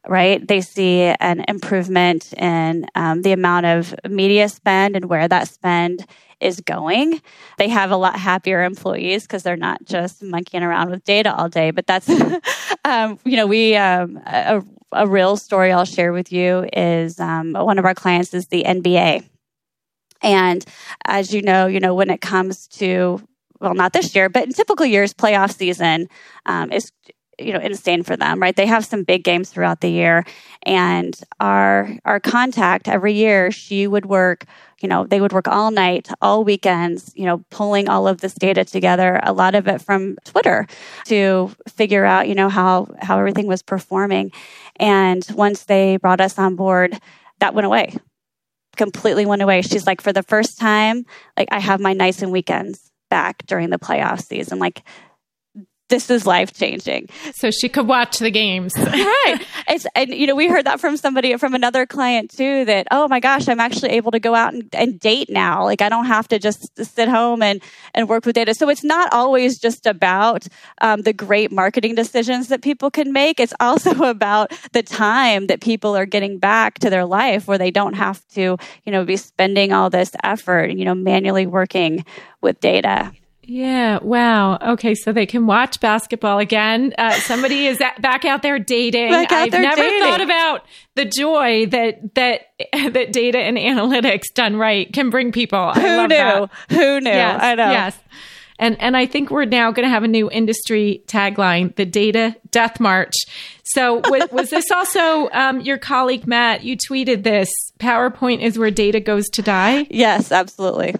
right? 0.08 0.46
They 0.46 0.60
see 0.60 1.02
an 1.02 1.44
improvement 1.46 2.32
in 2.34 2.86
um, 2.94 3.22
the 3.22 3.32
amount 3.32 3.66
of 3.66 3.94
media 4.08 4.48
spend 4.48 4.96
and 4.96 5.06
where 5.06 5.28
that 5.28 5.48
spend 5.48 6.06
is 6.40 6.60
going. 6.60 7.20
They 7.58 7.68
have 7.68 7.90
a 7.90 7.96
lot 7.96 8.18
happier 8.18 8.62
employees 8.62 9.24
because 9.24 9.42
they're 9.42 9.56
not 9.56 9.84
just 9.84 10.22
monkeying 10.22 10.64
around 10.64 10.90
with 10.90 11.04
data 11.04 11.34
all 11.34 11.48
day. 11.48 11.70
But 11.70 11.86
that's, 11.86 12.08
um, 12.84 13.18
you 13.24 13.36
know, 13.36 13.46
we, 13.46 13.76
um, 13.76 14.18
a, 14.26 14.62
a, 14.92 15.06
real 15.06 15.36
story 15.36 15.70
I'll 15.70 15.84
share 15.84 16.12
with 16.12 16.32
you 16.32 16.66
is 16.72 17.20
um, 17.20 17.52
one 17.52 17.78
of 17.78 17.84
our 17.84 17.94
clients 17.94 18.32
is 18.32 18.46
the 18.46 18.64
NBA. 18.64 19.28
And 20.22 20.64
as 21.04 21.32
you 21.34 21.42
know, 21.42 21.66
you 21.66 21.80
know, 21.80 21.94
when 21.94 22.10
it 22.10 22.20
comes 22.20 22.66
to 22.68 23.20
well, 23.60 23.74
not 23.74 23.92
this 23.92 24.14
year, 24.14 24.28
but 24.28 24.44
in 24.44 24.52
typical 24.52 24.86
years, 24.86 25.12
playoff 25.12 25.52
season 25.54 26.08
um, 26.46 26.72
is 26.72 26.92
you 27.40 27.52
know 27.52 27.60
insane 27.60 28.02
for 28.02 28.16
them 28.16 28.40
right? 28.40 28.54
They 28.54 28.66
have 28.66 28.84
some 28.84 29.02
big 29.02 29.24
games 29.24 29.50
throughout 29.50 29.80
the 29.80 29.90
year. 29.90 30.24
And 30.62 31.18
our 31.38 31.90
our 32.04 32.20
contact 32.20 32.88
every 32.88 33.14
year 33.14 33.50
she 33.50 33.86
would 33.86 34.06
work 34.06 34.44
you 34.80 34.88
know 34.88 35.06
they 35.06 35.20
would 35.20 35.32
work 35.32 35.48
all 35.48 35.70
night 35.70 36.08
all 36.20 36.44
weekends 36.44 37.12
you 37.14 37.24
know 37.24 37.44
pulling 37.50 37.88
all 37.88 38.08
of 38.08 38.20
this 38.20 38.34
data 38.34 38.64
together 38.64 39.20
a 39.22 39.32
lot 39.32 39.54
of 39.54 39.68
it 39.68 39.80
from 39.80 40.16
twitter 40.24 40.66
to 41.04 41.50
figure 41.68 42.04
out 42.04 42.28
you 42.28 42.34
know 42.34 42.48
how 42.48 42.86
how 43.00 43.18
everything 43.18 43.46
was 43.46 43.62
performing. 43.62 44.32
And 44.76 45.26
once 45.34 45.64
they 45.64 45.96
brought 45.96 46.20
us 46.20 46.38
on 46.38 46.56
board 46.56 46.98
that 47.40 47.54
went 47.54 47.66
away. 47.66 47.96
Completely 48.76 49.26
went 49.26 49.42
away. 49.42 49.62
She's 49.62 49.86
like 49.86 50.00
for 50.00 50.12
the 50.12 50.22
first 50.22 50.58
time 50.58 51.04
like 51.36 51.48
i 51.50 51.58
have 51.58 51.80
my 51.80 51.92
nights 51.92 52.22
and 52.22 52.32
weekends 52.32 52.90
back 53.10 53.44
during 53.46 53.68
the 53.68 53.78
playoff 53.78 54.22
season. 54.22 54.58
Like 54.58 54.82
this 55.90 56.08
is 56.08 56.26
life 56.26 56.52
changing. 56.52 57.08
So 57.34 57.50
she 57.50 57.68
could 57.68 57.86
watch 57.86 58.18
the 58.18 58.30
games. 58.30 58.72
right. 58.78 59.46
It's, 59.68 59.86
and, 59.94 60.10
you 60.10 60.26
know, 60.26 60.34
we 60.34 60.48
heard 60.48 60.66
that 60.66 60.80
from 60.80 60.96
somebody, 60.96 61.36
from 61.36 61.54
another 61.54 61.84
client 61.84 62.30
too, 62.30 62.64
that, 62.64 62.86
oh 62.90 63.08
my 63.08 63.20
gosh, 63.20 63.48
I'm 63.48 63.60
actually 63.60 63.90
able 63.90 64.12
to 64.12 64.20
go 64.20 64.34
out 64.34 64.54
and, 64.54 64.68
and 64.72 64.98
date 64.98 65.28
now. 65.28 65.64
Like 65.64 65.82
I 65.82 65.88
don't 65.88 66.06
have 66.06 66.28
to 66.28 66.38
just 66.38 66.70
sit 66.82 67.08
home 67.08 67.42
and, 67.42 67.62
and 67.94 68.08
work 68.08 68.24
with 68.24 68.36
data. 68.36 68.54
So 68.54 68.68
it's 68.68 68.84
not 68.84 69.12
always 69.12 69.58
just 69.58 69.86
about 69.86 70.46
um, 70.80 71.02
the 71.02 71.12
great 71.12 71.52
marketing 71.52 71.94
decisions 71.94 72.48
that 72.48 72.62
people 72.62 72.90
can 72.90 73.12
make. 73.12 73.38
It's 73.38 73.54
also 73.60 74.04
about 74.08 74.52
the 74.72 74.82
time 74.82 75.48
that 75.48 75.60
people 75.60 75.96
are 75.96 76.06
getting 76.06 76.38
back 76.38 76.78
to 76.78 76.90
their 76.90 77.04
life 77.04 77.46
where 77.46 77.58
they 77.58 77.70
don't 77.70 77.94
have 77.94 78.26
to, 78.28 78.56
you 78.84 78.92
know, 78.92 79.04
be 79.04 79.16
spending 79.16 79.72
all 79.72 79.90
this 79.90 80.12
effort, 80.22 80.70
and, 80.70 80.78
you 80.78 80.84
know, 80.84 80.94
manually 80.94 81.46
working 81.46 82.04
with 82.40 82.60
data. 82.60 83.12
Yeah. 83.50 83.98
Wow. 84.00 84.58
Okay. 84.62 84.94
So 84.94 85.12
they 85.12 85.26
can 85.26 85.44
watch 85.44 85.80
basketball 85.80 86.38
again. 86.38 86.94
Uh, 86.96 87.10
somebody 87.14 87.66
is 87.66 87.80
at, 87.80 88.00
back 88.00 88.24
out 88.24 88.42
there 88.42 88.60
dating. 88.60 89.12
Out 89.12 89.32
I've 89.32 89.50
there 89.50 89.60
never 89.60 89.82
dating. 89.82 90.02
thought 90.02 90.20
about 90.20 90.66
the 90.94 91.04
joy 91.04 91.66
that 91.66 92.14
that 92.14 92.42
that 92.92 93.12
data 93.12 93.38
and 93.38 93.56
analytics 93.56 94.26
done 94.36 94.54
right 94.54 94.92
can 94.92 95.10
bring 95.10 95.32
people. 95.32 95.72
Who 95.72 95.80
I 95.80 96.06
knew? 96.06 96.16
That. 96.16 96.50
Who 96.68 97.00
knew? 97.00 97.10
Yes, 97.10 97.42
I 97.42 97.54
know. 97.56 97.72
Yes. 97.72 97.98
And 98.60 98.80
and 98.80 98.96
I 98.96 99.06
think 99.06 99.32
we're 99.32 99.46
now 99.46 99.72
going 99.72 99.84
to 99.84 99.90
have 99.90 100.04
a 100.04 100.08
new 100.08 100.30
industry 100.30 101.02
tagline: 101.08 101.74
the 101.74 101.84
data 101.84 102.36
death 102.52 102.78
march. 102.78 103.14
So 103.64 104.00
was, 104.08 104.30
was 104.30 104.50
this 104.50 104.70
also 104.74 105.28
um, 105.30 105.60
your 105.60 105.78
colleague 105.78 106.24
Matt? 106.24 106.62
You 106.62 106.76
tweeted 106.76 107.24
this. 107.24 107.50
PowerPoint 107.80 108.42
is 108.42 108.60
where 108.60 108.70
data 108.70 109.00
goes 109.00 109.28
to 109.30 109.42
die. 109.42 109.88
Yes, 109.90 110.30
absolutely. 110.30 110.94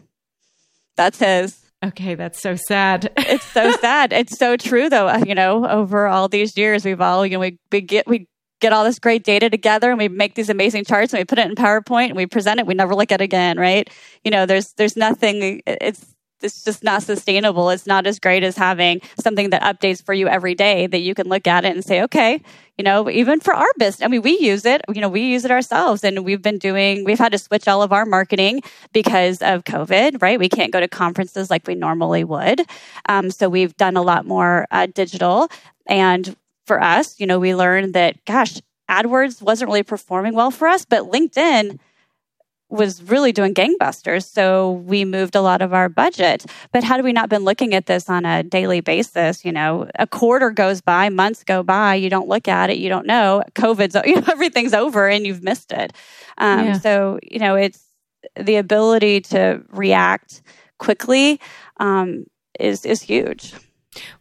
That's 0.97 1.21
his. 1.21 1.60
Okay, 1.83 2.15
that's 2.15 2.41
so 2.41 2.57
sad. 2.57 3.11
it's 3.17 3.45
so 3.45 3.73
sad. 3.73 4.13
It's 4.13 4.39
so 4.39 4.57
true, 4.57 4.89
though. 4.89 5.09
Uh, 5.09 5.25
you 5.27 5.35
know, 5.35 5.67
over 5.67 6.07
all 6.07 6.29
these 6.29 6.57
years, 6.57 6.85
we've 6.85 7.01
all 7.01 7.25
you 7.25 7.33
know 7.33 7.41
we, 7.41 7.59
we 7.73 7.81
get 7.81 8.07
we 8.07 8.29
get 8.61 8.73
all 8.73 8.85
this 8.85 8.99
great 8.99 9.25
data 9.25 9.49
together 9.49 9.91
and 9.91 9.99
we 9.99 10.09
make 10.09 10.35
these 10.35 10.51
amazing 10.51 10.85
charts 10.85 11.15
and 11.15 11.21
we 11.21 11.25
put 11.25 11.39
it 11.39 11.47
in 11.47 11.55
PowerPoint 11.55 12.09
and 12.09 12.17
we 12.17 12.27
present 12.27 12.61
it. 12.61 12.67
We 12.67 12.75
never 12.75 12.95
look 12.95 13.11
at 13.11 13.23
it 13.23 13.25
again, 13.25 13.59
right? 13.59 13.89
You 14.23 14.31
know, 14.31 14.45
there's 14.45 14.73
there's 14.75 14.97
nothing. 14.97 15.63
It's 15.67 16.15
it's 16.43 16.65
just 16.65 16.83
not 16.83 17.03
sustainable. 17.03 17.71
It's 17.71 17.87
not 17.87 18.07
as 18.07 18.19
great 18.19 18.43
as 18.43 18.57
having 18.57 19.01
something 19.23 19.51
that 19.51 19.63
updates 19.63 20.05
for 20.05 20.15
you 20.15 20.29
every 20.29 20.55
day 20.55 20.87
that 20.87 21.01
you 21.01 21.15
can 21.15 21.29
look 21.29 21.47
at 21.47 21.65
it 21.65 21.75
and 21.75 21.85
say, 21.85 22.03
okay, 22.03 22.43
you 22.81 22.85
know, 22.85 23.11
even 23.11 23.41
for 23.41 23.53
our 23.53 23.69
business, 23.77 24.03
I 24.03 24.09
mean, 24.09 24.23
we 24.23 24.39
use 24.39 24.65
it, 24.65 24.81
you 24.89 25.03
know, 25.03 25.11
we 25.11 25.21
use 25.21 25.45
it 25.45 25.51
ourselves 25.51 26.03
and 26.03 26.25
we've 26.25 26.41
been 26.41 26.57
doing, 26.57 27.05
we've 27.05 27.19
had 27.19 27.33
to 27.33 27.37
switch 27.37 27.69
all 27.69 27.83
of 27.83 27.93
our 27.93 28.07
marketing 28.07 28.63
because 28.95 29.43
of 29.43 29.65
COVID, 29.65 30.23
right? 30.23 30.39
We 30.39 30.49
can't 30.49 30.73
go 30.73 30.81
to 30.81 30.89
conferences 30.89 31.51
like 31.51 31.67
we 31.67 31.75
normally 31.75 32.25
would. 32.25 32.63
Um, 33.07 33.31
so 33.31 33.51
we've 33.51 33.77
done 33.77 33.99
a 33.99 34.03
lot 34.03 34.25
more 34.25 34.67
uh, 34.71 34.87
digital. 34.87 35.49
And 35.89 36.35
for 36.65 36.83
us, 36.83 37.21
you 37.21 37.27
know, 37.27 37.39
we 37.39 37.55
learned 37.55 37.93
that, 37.93 38.25
gosh, 38.25 38.63
AdWords 38.89 39.43
wasn't 39.43 39.69
really 39.69 39.83
performing 39.83 40.35
well 40.35 40.51
for 40.51 40.67
us, 40.67 40.87
but 40.87 41.03
LinkedIn, 41.03 41.79
was 42.71 43.03
really 43.03 43.33
doing 43.33 43.53
gangbusters. 43.53 44.25
So 44.25 44.73
we 44.73 45.05
moved 45.05 45.35
a 45.35 45.41
lot 45.41 45.61
of 45.61 45.75
our 45.75 45.89
budget. 45.89 46.47
But 46.73 46.85
had 46.85 47.03
we 47.03 47.13
not 47.13 47.29
been 47.29 47.45
looking 47.45 47.75
at 47.75 47.87
this 47.87 48.09
on 48.09 48.25
a 48.25 48.43
daily 48.43 48.81
basis, 48.81 49.45
you 49.45 49.53
know, 49.53 49.91
a 49.97 50.07
quarter 50.07 50.51
goes 50.51 50.81
by, 50.81 51.09
months 51.09 51.45
go 51.45 51.63
by, 51.63 51.97
you 51.97 52.09
don't 52.09 52.29
look 52.29 52.49
at 52.49 52.71
it, 52.71 52.79
you 52.79 52.89
don't 52.89 53.07
know. 53.07 53.43
COVID's, 53.55 53.97
you 54.07 54.17
know, 54.17 54.27
everything's 54.29 54.73
over 54.73 55.09
and 55.09 55.27
you've 55.27 55.43
missed 55.43 55.73
it. 55.73 55.93
Um, 56.39 56.67
yeah. 56.67 56.79
So, 56.79 57.19
you 57.23 57.41
know, 57.41 57.57
it's 57.57 57.85
the 58.39 58.57
ability 58.57 59.21
to 59.23 59.63
react 59.71 60.43
quickly 60.79 61.41
um, 61.79 62.25
is, 62.59 62.87
is 62.87 63.03
huge. 63.03 63.55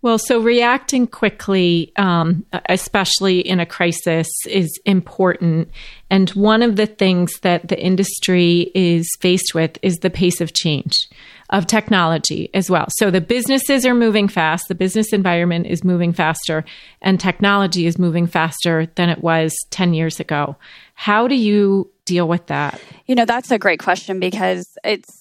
Well, 0.02 0.18
so 0.18 0.42
reacting 0.42 1.06
quickly, 1.06 1.92
um, 1.96 2.46
especially 2.68 3.40
in 3.40 3.60
a 3.60 3.66
crisis, 3.66 4.28
is 4.48 4.80
important. 4.86 5.70
And 6.10 6.30
one 6.32 6.64
of 6.64 6.76
the 6.76 6.88
things 6.88 7.32
that 7.42 7.68
the 7.68 7.80
industry 7.80 8.72
is 8.74 9.08
faced 9.20 9.54
with 9.54 9.78
is 9.84 9.98
the 9.98 10.10
pace 10.10 10.42
of 10.42 10.54
change 10.54 11.08
of 11.52 11.66
technology 11.66 12.50
as 12.54 12.70
well. 12.70 12.86
So 12.90 13.10
the 13.10 13.22
businesses 13.22 13.86
are 13.86 13.96
moving 13.96 14.28
fast, 14.28 14.66
the 14.68 14.76
business 14.76 15.12
environment 15.14 15.66
is 15.66 15.84
moving 15.84 16.14
faster, 16.14 16.64
and 17.02 17.20
technology 17.20 17.88
is 17.88 17.98
moving 17.98 18.28
faster 18.28 18.88
than 18.96 19.10
it 19.10 19.24
was 19.24 19.56
10 19.72 19.94
years 19.94 20.20
ago. 20.20 20.58
How 20.94 21.28
do 21.28 21.36
you 21.36 21.90
deal 22.06 22.28
with 22.28 22.48
that? 22.48 22.80
You 23.08 23.16
know, 23.16 23.26
that's 23.26 23.52
a 23.52 23.58
great 23.58 23.80
question 23.80 24.20
because 24.20 24.68
it's 24.84 25.19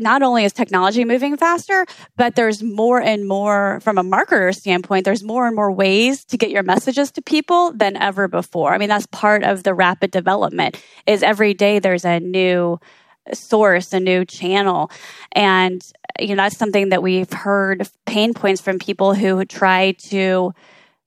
not 0.00 0.22
only 0.22 0.44
is 0.44 0.52
technology 0.52 1.04
moving 1.04 1.36
faster, 1.36 1.86
but 2.16 2.34
there's 2.34 2.62
more 2.62 3.00
and 3.00 3.26
more 3.26 3.80
from 3.80 3.98
a 3.98 4.04
marketer 4.04 4.54
standpoint, 4.54 5.04
there's 5.04 5.22
more 5.22 5.46
and 5.46 5.56
more 5.56 5.72
ways 5.72 6.24
to 6.26 6.36
get 6.36 6.50
your 6.50 6.62
messages 6.62 7.10
to 7.12 7.22
people 7.22 7.72
than 7.72 7.96
ever 7.96 8.28
before. 8.28 8.72
I 8.72 8.78
mean, 8.78 8.88
that's 8.88 9.06
part 9.06 9.44
of 9.44 9.62
the 9.62 9.74
rapid 9.74 10.10
development 10.10 10.80
is 11.06 11.22
every 11.22 11.54
day 11.54 11.78
there's 11.78 12.04
a 12.04 12.20
new 12.20 12.78
source, 13.32 13.92
a 13.92 14.00
new 14.00 14.24
channel. 14.24 14.90
And 15.32 15.82
you 16.18 16.28
know, 16.28 16.44
that's 16.44 16.56
something 16.56 16.90
that 16.90 17.02
we've 17.02 17.32
heard 17.32 17.88
pain 18.06 18.34
points 18.34 18.60
from 18.60 18.78
people 18.78 19.14
who 19.14 19.44
try 19.44 19.92
to 19.92 20.54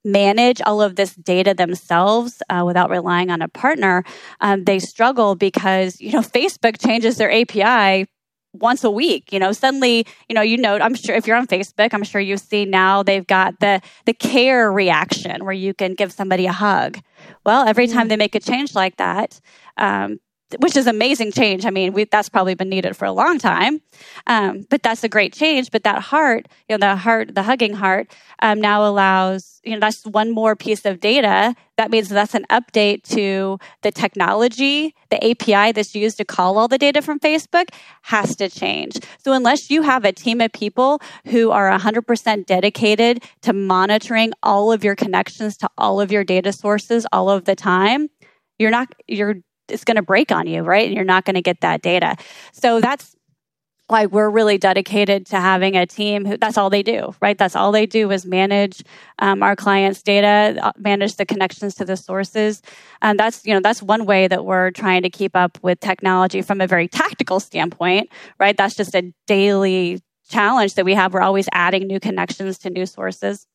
manage 0.04 0.62
all 0.62 0.82
of 0.82 0.95
this 0.95 1.15
data 1.15 1.54
themselves 1.54 2.41
uh, 2.49 2.63
without 2.65 2.89
relying 2.89 3.30
on 3.30 3.41
a 3.41 3.47
partner, 3.47 4.04
um, 4.41 4.63
they 4.63 4.80
struggle 4.80 5.36
because 5.36 5.99
you 5.99 6.12
know 6.12 6.21
Facebook 6.39 6.80
changes 6.84 7.17
their 7.17 7.32
API 7.32 8.08
once 8.53 8.83
a 8.83 8.89
week 8.89 9.31
you 9.31 9.39
know 9.39 9.51
suddenly 9.51 10.05
you 10.27 10.33
know 10.33 10.41
you 10.41 10.57
know 10.57 10.75
i'm 10.77 10.95
sure 10.95 11.15
if 11.15 11.27
you're 11.27 11.38
on 11.38 11.45
facebook 11.45 11.93
i'm 11.93 12.03
sure 12.03 12.19
you 12.19 12.35
see 12.35 12.65
now 12.65 13.03
they've 13.03 13.27
got 13.27 13.59
the 13.59 13.79
the 14.05 14.13
care 14.13 14.71
reaction 14.71 15.45
where 15.45 15.53
you 15.53 15.73
can 15.73 15.93
give 15.93 16.12
somebody 16.12 16.45
a 16.47 16.51
hug. 16.51 16.99
Well 17.45 17.67
every 17.67 17.88
time 17.88 18.07
they 18.07 18.17
make 18.17 18.35
a 18.35 18.39
change 18.39 18.73
like 18.73 18.97
that 18.97 19.39
um, 19.77 20.19
which 20.57 20.75
is 20.75 20.88
amazing 20.88 21.31
change. 21.31 21.65
I 21.65 21.69
mean, 21.69 21.93
we, 21.93 22.05
that's 22.05 22.29
probably 22.29 22.55
been 22.55 22.69
needed 22.69 22.97
for 22.97 23.05
a 23.05 23.12
long 23.12 23.38
time, 23.38 23.81
um, 24.25 24.65
but 24.69 24.81
that's 24.81 25.03
a 25.03 25.09
great 25.09 25.31
change. 25.31 25.69
But 25.69 25.83
that 25.83 26.01
heart, 26.01 26.47
you 26.67 26.77
know, 26.77 26.88
the 26.88 26.95
heart, 26.95 27.35
the 27.35 27.43
hugging 27.43 27.73
heart, 27.73 28.12
um, 28.41 28.59
now 28.59 28.88
allows, 28.88 29.62
you 29.63 29.73
know, 29.73 29.79
that's 29.79 30.05
one 30.05 30.31
more 30.31 30.55
piece 30.55 30.85
of 30.85 30.99
data. 30.99 31.55
That 31.77 31.91
means 31.91 32.09
that's 32.09 32.33
an 32.33 32.45
update 32.49 33.03
to 33.15 33.59
the 33.83 33.91
technology, 33.91 34.95
the 35.09 35.23
API 35.23 35.71
that's 35.71 35.93
used 35.93 36.17
to 36.17 36.25
call 36.25 36.57
all 36.57 36.67
the 36.67 36.77
data 36.77 37.01
from 37.01 37.19
Facebook 37.19 37.69
has 38.03 38.35
to 38.38 38.49
change. 38.49 38.99
So 39.19 39.33
unless 39.33 39.69
you 39.69 39.83
have 39.83 40.03
a 40.03 40.12
team 40.12 40.41
of 40.41 40.51
people 40.51 40.99
who 41.25 41.51
are 41.51 41.69
100% 41.77 42.45
dedicated 42.45 43.23
to 43.43 43.53
monitoring 43.53 44.33
all 44.41 44.71
of 44.71 44.83
your 44.83 44.95
connections 44.95 45.57
to 45.57 45.69
all 45.77 46.01
of 46.01 46.12
your 46.12 46.23
data 46.23 46.51
sources 46.51 47.05
all 47.12 47.29
of 47.29 47.45
the 47.45 47.55
time, 47.55 48.09
you're 48.57 48.71
not 48.71 48.93
you're 49.07 49.38
it's 49.71 49.84
going 49.84 49.95
to 49.95 50.01
break 50.01 50.32
on 50.32 50.47
you, 50.47 50.62
right? 50.62 50.86
And 50.86 50.95
you're 50.95 51.05
not 51.05 51.25
going 51.25 51.36
to 51.36 51.41
get 51.41 51.62
that 51.62 51.82
data. 51.82 52.15
So 52.51 52.79
that's 52.79 53.15
why 53.89 54.05
we're 54.05 54.29
really 54.29 54.58
dedicated 54.60 55.25
to 55.25 55.39
having 55.39 55.75
a 55.75 55.86
team 55.86 56.23
who 56.23 56.38
that's 56.38 56.58
all 56.58 56.69
they 56.69 56.84
do, 56.84 57.15
right? 57.21 57.38
That's 57.38 57.55
all 57.55 57.71
they 57.71 57.88
do 57.88 58.12
is 58.12 58.23
manage 58.23 58.84
um, 59.17 59.41
our 59.41 59.55
clients' 59.55 60.03
data, 60.03 60.60
uh, 60.62 60.71
manage 60.77 61.15
the 61.15 61.25
connections 61.25 61.73
to 61.75 61.86
the 61.86 61.97
sources. 61.97 62.62
And 63.01 63.19
that's, 63.19 63.45
you 63.45 63.53
know, 63.53 63.62
that's 63.62 63.82
one 63.82 64.05
way 64.05 64.27
that 64.27 64.45
we're 64.45 64.69
trying 64.71 65.01
to 65.01 65.10
keep 65.10 65.36
up 65.36 65.58
with 65.63 65.79
technology 65.79 66.43
from 66.43 66.62
a 66.62 66.67
very 66.67 66.88
tactical 66.88 67.39
standpoint, 67.39 68.10
right? 68.39 68.55
That's 68.55 68.75
just 68.75 68.93
a 68.93 69.12
daily 69.25 70.01
challenge 70.29 70.75
that 70.75 70.86
we 70.86 70.93
have. 70.93 71.13
We're 71.13 71.21
always 71.21 71.49
adding 71.51 71.88
new 71.88 71.99
connections 71.99 72.60
to 72.60 72.69
new 72.69 72.86
sources 72.86 73.47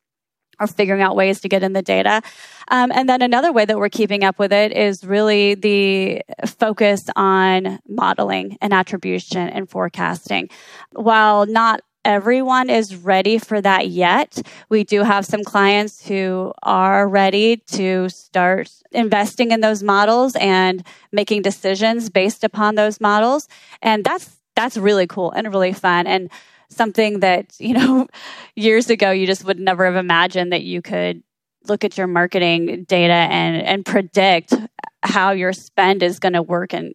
or 0.60 0.66
figuring 0.66 1.02
out 1.02 1.16
ways 1.16 1.40
to 1.40 1.48
get 1.48 1.62
in 1.62 1.72
the 1.72 1.82
data. 1.82 2.22
Um, 2.68 2.90
and 2.92 3.08
then 3.08 3.22
another 3.22 3.52
way 3.52 3.64
that 3.64 3.78
we're 3.78 3.88
keeping 3.88 4.24
up 4.24 4.38
with 4.38 4.52
it 4.52 4.72
is 4.72 5.04
really 5.04 5.54
the 5.54 6.22
focus 6.46 7.08
on 7.16 7.78
modeling 7.88 8.56
and 8.60 8.72
attribution 8.72 9.48
and 9.48 9.68
forecasting. 9.68 10.48
While 10.92 11.46
not 11.46 11.80
everyone 12.04 12.68
is 12.68 12.96
ready 12.96 13.38
for 13.38 13.60
that 13.60 13.88
yet. 13.88 14.42
We 14.68 14.84
do 14.84 15.02
have 15.02 15.24
some 15.24 15.42
clients 15.42 16.06
who 16.06 16.52
are 16.62 17.08
ready 17.08 17.56
to 17.68 18.08
start 18.10 18.70
investing 18.92 19.50
in 19.50 19.60
those 19.60 19.82
models 19.82 20.36
and 20.36 20.86
making 21.12 21.42
decisions 21.42 22.10
based 22.10 22.44
upon 22.44 22.74
those 22.74 23.00
models. 23.00 23.48
And 23.80 24.04
that's 24.04 24.36
that's 24.54 24.76
really 24.76 25.06
cool 25.06 25.32
and 25.32 25.48
really 25.48 25.72
fun. 25.72 26.06
And 26.06 26.30
something 26.70 27.20
that, 27.20 27.54
you 27.58 27.74
know, 27.74 28.06
years 28.56 28.90
ago 28.90 29.10
you 29.10 29.26
just 29.26 29.44
would 29.44 29.58
never 29.58 29.84
have 29.84 29.96
imagined 29.96 30.52
that 30.52 30.62
you 30.62 30.82
could 30.82 31.22
look 31.66 31.84
at 31.84 31.96
your 31.96 32.06
marketing 32.06 32.84
data 32.84 33.12
and, 33.12 33.56
and 33.62 33.86
predict 33.86 34.54
how 35.02 35.30
your 35.30 35.52
spend 35.52 36.02
is 36.02 36.18
going 36.18 36.34
to 36.34 36.42
work 36.42 36.74
in, 36.74 36.92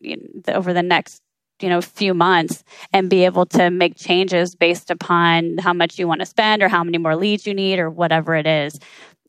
over 0.48 0.74
the 0.74 0.84
next 0.84 1.22
you 1.62 1.70
know 1.70 1.82
few 1.82 2.14
months 2.14 2.64
and 2.94 3.10
be 3.10 3.26
able 3.26 3.46
to 3.46 3.70
make 3.70 3.96
changes 3.96 4.56
based 4.56 4.90
upon 4.90 5.58
how 5.58 5.74
much 5.74 6.00
you 6.00 6.08
want 6.08 6.22
to 6.22 6.26
spend 6.26 6.62
or 6.62 6.70
how 6.70 6.84
many 6.84 6.98
more 6.98 7.16
leads 7.16 7.46
you 7.46 7.54
need 7.54 7.80
or 7.80 7.90
whatever 7.90 8.36
it 8.36 8.48
is. 8.48 8.80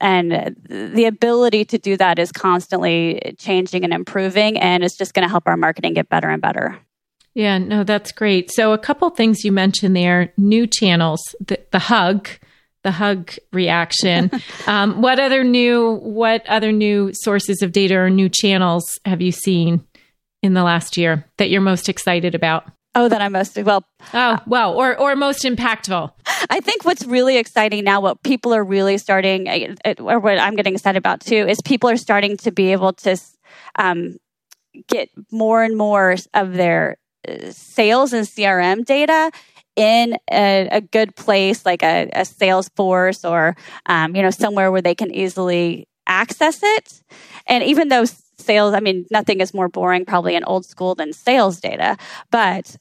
And 0.01 0.57
the 0.69 1.05
ability 1.05 1.67
to 1.67 1.79
do 1.79 1.97
that 1.99 2.19
is 2.19 2.33
constantly 2.33 3.35
changing 3.39 3.85
and 3.85 3.93
improving 3.93 4.59
and 4.59 4.83
it's 4.83 4.97
just 4.97 5.13
going 5.13 5.25
to 5.25 5.29
help 5.29 5.47
our 5.47 5.57
marketing 5.57 5.95
get 5.95 6.09
better 6.09 6.31
and 6.31 6.41
better 6.41 6.79
yeah, 7.35 7.59
no, 7.59 7.85
that's 7.85 8.13
great. 8.13 8.51
So, 8.51 8.73
a 8.73 8.79
couple 8.79 9.09
things 9.11 9.45
you 9.45 9.53
mentioned 9.53 9.97
there 9.97 10.33
new 10.37 10.67
channels, 10.67 11.35
the, 11.41 11.61
the 11.71 11.79
hug, 11.79 12.29
the 12.83 12.91
hug 12.91 13.33
reaction. 13.53 14.31
um, 14.67 15.01
what 15.01 15.21
other 15.21 15.45
new, 15.45 15.95
what 15.97 16.47
other 16.47 16.73
new 16.73 17.13
sources 17.13 17.63
of 17.63 17.73
data 17.73 17.97
or 17.97 18.11
new 18.11 18.29
channels 18.29 18.99
have 19.05 19.21
you 19.21 19.33
seen 19.33 19.85
in 20.43 20.55
the 20.55 20.65
last 20.65 20.97
year 20.97 21.25
that 21.37 21.51
you're 21.51 21.61
most 21.61 21.89
excited 21.89 22.35
about? 22.35 22.65
Oh, 22.97 23.09
that 23.09 23.23
I'm 23.23 23.31
most 23.31 23.57
well. 23.57 23.85
Oh, 24.13 24.39
well, 24.49 24.75
or 24.75 24.99
or 24.99 25.15
most 25.15 25.45
impactful. 25.45 26.11
I 26.51 26.59
think 26.59 26.85
what's 26.85 27.05
really 27.05 27.37
exciting 27.37 27.85
now, 27.85 28.01
what 28.01 28.25
people 28.25 28.53
are 28.53 28.65
really 28.65 28.99
starting, 28.99 29.49
or 30.01 30.19
what 30.19 30.39
I'm 30.41 30.57
getting 30.57 30.75
excited 30.75 30.99
about 30.99 31.21
too, 31.21 31.47
is 31.47 31.61
people 31.65 31.89
are 31.89 31.97
starting 31.97 32.37
to 32.39 32.51
be 32.51 32.73
able 32.73 32.93
to 32.95 33.17
um, 33.77 34.17
get 34.89 35.09
more 35.31 35.63
and 35.63 35.77
more 35.77 36.17
of 36.35 36.55
their 36.55 36.97
sales 37.51 38.13
and 38.13 38.27
CRM 38.27 38.85
data 38.85 39.31
in 39.77 40.17
a, 40.31 40.69
a 40.71 40.81
good 40.81 41.15
place 41.17 41.65
like 41.65 41.83
a, 41.83 42.09
a 42.13 42.23
Salesforce 42.23 43.29
or 43.29 43.57
um, 43.87 44.15
you 44.17 44.23
know 44.23 44.31
somewhere 44.31 44.71
where 44.71 44.83
they 44.83 44.95
can 44.95 45.13
easily 45.13 45.87
access 46.07 46.61
it. 46.63 47.03
And 47.47 47.63
even 47.65 47.89
though 47.89 48.05
sales, 48.39 48.75
I 48.75 48.81
mean, 48.81 49.07
nothing 49.11 49.41
is 49.41 49.55
more 49.55 49.69
boring 49.69 50.05
probably 50.05 50.35
in 50.35 50.45
old 50.45 50.67
school 50.67 50.95
than 50.95 51.13
sales 51.13 51.61
data, 51.61 51.97
but 52.31 52.77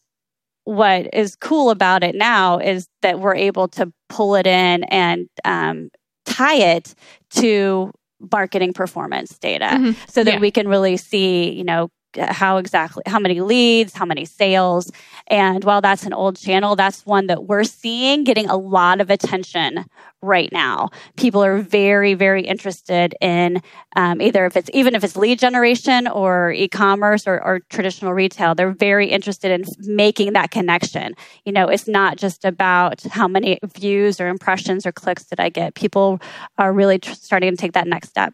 what 0.63 1.12
is 1.13 1.36
cool 1.36 1.69
about 1.69 2.04
it 2.04 2.15
now 2.15 2.60
is 2.60 2.88
that 3.02 3.19
we're 3.19 3.36
able 3.36 3.67
to 3.67 3.91
pull 4.08 4.36
it 4.36 4.45
in 4.45 4.84
and 4.86 5.28
um, 5.43 5.89
tie 6.25 6.58
it 6.58 6.93
to 7.32 7.91
marketing 8.32 8.73
performance 8.73 9.38
data 9.39 9.65
mm-hmm. 9.65 9.91
so 10.08 10.23
that 10.23 10.36
yeah. 10.36 10.39
we 10.39 10.52
can 10.52 10.67
really 10.67 10.97
see, 10.97 11.52
you 11.52 11.63
know, 11.63 11.89
how 12.17 12.58
exactly 12.58 13.04
how 13.06 13.19
many 13.19 13.41
leads 13.41 13.93
how 13.93 14.06
many 14.06 14.26
sales. 14.26 14.91
And 15.28 15.63
while 15.63 15.82
that's 15.82 16.06
an 16.06 16.13
old 16.13 16.38
channel 16.38 16.76
that's 16.76 17.06
one 17.06 17.28
that 17.28 17.45
we're 17.45 17.63
seeing 17.63 18.24
getting 18.24 18.50
a 18.50 18.58
lot 18.58 19.02
of 19.02 19.10
attention 19.10 19.86
right 20.22 20.52
now. 20.52 20.89
People 21.17 21.43
are 21.43 21.60
very 21.60 22.13
very 22.13 22.43
interested 22.43 23.15
in 23.22 23.62
um, 23.95 24.22
either 24.22 24.45
if 24.45 24.58
it's 24.58 24.69
even 24.74 24.95
if 24.95 25.04
it's 25.04 25.15
lead 25.15 25.39
generation 25.39 26.08
or 26.08 26.52
e-commerce 26.52 27.28
or, 27.28 27.41
or 27.43 27.62
traditional 27.69 28.13
retail 28.13 28.56
they're 28.56 28.72
very 28.72 29.08
interested 29.08 29.52
in 29.52 29.65
making 29.93 30.34
that 30.34 30.52
connection. 30.52 31.13
You 31.45 31.52
know 31.52 31.67
it's 31.67 31.88
not 31.88 32.17
just 32.17 32.45
about 32.45 33.04
how 33.04 33.28
many 33.28 33.60
views 33.76 34.19
or 34.19 34.28
impressions 34.28 34.86
or 34.86 34.91
clicks 34.91 35.26
did 35.26 35.39
i 35.39 35.50
get. 35.50 35.76
People 35.76 36.19
are 36.58 36.74
really 36.74 37.00
tr- 37.00 37.13
starting 37.13 37.52
to 37.52 37.58
take 37.58 37.74
that 37.74 37.88
next 37.88 38.10
step 38.10 38.34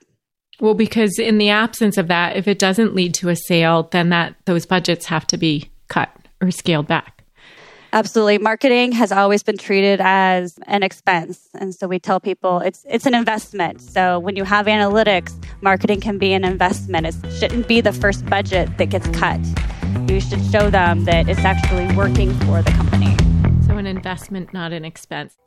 well, 0.59 0.73
because 0.73 1.19
in 1.19 1.37
the 1.37 1.49
absence 1.49 1.97
of 1.97 2.07
that, 2.07 2.35
if 2.35 2.47
it 2.47 2.59
doesn't 2.59 2.95
lead 2.95 3.13
to 3.15 3.29
a 3.29 3.35
sale, 3.35 3.89
then 3.91 4.09
that 4.09 4.35
those 4.45 4.65
budgets 4.65 5.05
have 5.07 5.27
to 5.27 5.37
be 5.37 5.69
cut 5.87 6.09
or 6.41 6.51
scaled 6.51 6.87
back. 6.87 7.15
Absolutely. 7.93 8.39
Marketing 8.39 8.91
has 8.91 9.13
always 9.13 9.41
been 9.41 9.57
treated 9.57 10.01
as 10.01 10.59
an 10.67 10.83
expense. 10.83 11.47
And 11.53 11.73
so 11.73 11.87
we 11.87 11.97
tell 11.97 12.19
people 12.19 12.59
it's 12.59 12.85
it's 12.89 13.05
an 13.05 13.15
investment. 13.15 13.81
So 13.81 14.19
when 14.19 14.35
you 14.35 14.43
have 14.43 14.65
analytics, 14.65 15.33
marketing 15.61 16.01
can 16.01 16.17
be 16.17 16.33
an 16.33 16.43
investment. 16.43 17.07
It 17.07 17.15
shouldn't 17.39 17.69
be 17.69 17.79
the 17.79 17.93
first 17.93 18.25
budget 18.25 18.77
that 18.79 18.87
gets 18.87 19.07
cut. 19.17 19.39
You 20.09 20.19
should 20.19 20.43
show 20.51 20.69
them 20.69 21.05
that 21.05 21.29
it's 21.29 21.39
actually 21.39 21.95
working 21.95 22.37
for 22.39 22.61
the 22.61 22.71
company. 22.71 23.15
So 23.65 23.77
an 23.77 23.87
investment, 23.87 24.53
not 24.53 24.73
an 24.73 24.83
expense. 24.83 25.37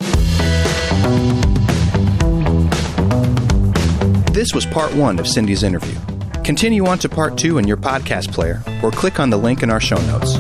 This 4.33 4.53
was 4.55 4.67
part 4.67 4.95
one 4.95 5.19
of 5.19 5.27
Cindi's 5.27 5.63
interview. 5.63 5.99
Continue 6.45 6.87
on 6.87 6.99
to 6.99 7.09
part 7.09 7.39
two 7.39 7.57
in 7.59 7.67
your 7.67 7.77
podcast 7.79 8.31
player 8.33 8.63
or 8.83 8.91
click 8.91 9.19
on 9.21 9.31
the 9.31 9.37
link 9.37 9.63
in 9.63 9.71
our 9.71 9.81
show 9.81 9.97
notes. 10.07 10.35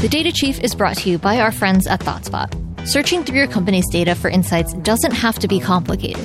The 0.00 0.08
Data 0.10 0.32
Chief 0.32 0.60
is 0.60 0.74
brought 0.74 0.98
to 0.98 1.10
you 1.10 1.18
by 1.18 1.40
our 1.40 1.50
friends 1.50 1.86
at 1.86 2.00
ThoughtSpot. 2.00 2.86
Searching 2.86 3.24
through 3.24 3.38
your 3.38 3.46
company's 3.46 3.88
data 3.90 4.14
for 4.14 4.28
insights 4.28 4.74
doesn't 4.74 5.12
have 5.12 5.38
to 5.38 5.48
be 5.48 5.58
complicated. 5.58 6.24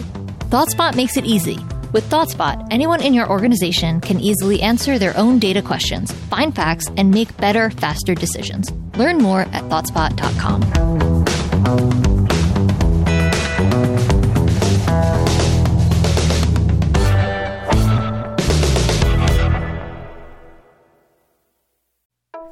ThoughtSpot 0.50 0.94
makes 0.96 1.16
it 1.18 1.24
easy. 1.26 1.58
With 1.94 2.04
ThoughtSpot, 2.10 2.68
anyone 2.70 3.02
in 3.02 3.14
your 3.14 3.30
organization 3.30 4.02
can 4.02 4.20
easily 4.20 4.62
answer 4.62 5.00
their 5.00 5.16
own 5.18 5.40
data 5.40 5.62
questions, 5.62 6.12
find 6.12 6.54
facts, 6.54 6.88
and 6.98 7.12
make 7.12 7.36
better, 7.38 7.70
faster 7.70 8.14
decisions. 8.16 8.70
Learn 8.98 9.20
more 9.20 9.42
at 9.42 9.64
ThoughtSpot.com. 9.70 12.17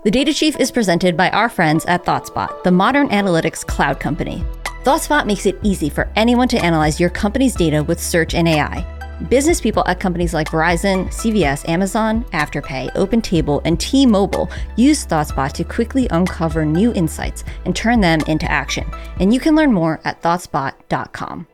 The 0.05 0.11
Data 0.11 0.31
Chief 0.35 0.55
is 0.57 0.69
presented 0.69 1.17
by 1.17 1.31
our 1.31 1.49
friends 1.49 1.83
at 1.85 2.05
ThoughtSpot, 2.05 2.61
the 2.61 2.69
modern 2.69 3.09
analytics 3.09 3.65
cloud 3.65 3.99
company. 3.99 4.45
ThoughtSpot 4.83 5.25
makes 5.25 5.47
it 5.47 5.57
easy 5.63 5.89
for 5.89 6.11
anyone 6.15 6.47
to 6.49 6.63
analyze 6.63 6.99
your 6.99 7.09
company's 7.09 7.55
data 7.55 7.81
with 7.81 7.99
search 7.99 8.35
and 8.35 8.47
AI. 8.47 8.85
Business 9.31 9.59
people 9.59 9.83
at 9.87 9.99
companies 9.99 10.31
like 10.31 10.49
Verizon, 10.49 11.07
CVS, 11.07 11.67
Amazon, 11.67 12.23
Afterpay, 12.25 12.93
OpenTable, 12.93 13.63
and 13.65 13.79
T 13.79 14.05
Mobile 14.05 14.47
use 14.75 15.07
ThoughtSpot 15.07 15.51
to 15.53 15.63
quickly 15.63 16.07
uncover 16.11 16.65
new 16.65 16.93
insights 16.93 17.43
and 17.65 17.75
turn 17.75 17.99
them 17.99 18.21
into 18.27 18.45
action. 18.51 18.85
And 19.19 19.33
you 19.33 19.39
can 19.39 19.55
learn 19.55 19.73
more 19.73 20.01
at 20.05 20.21
ThoughtSpot.com. 20.21 21.47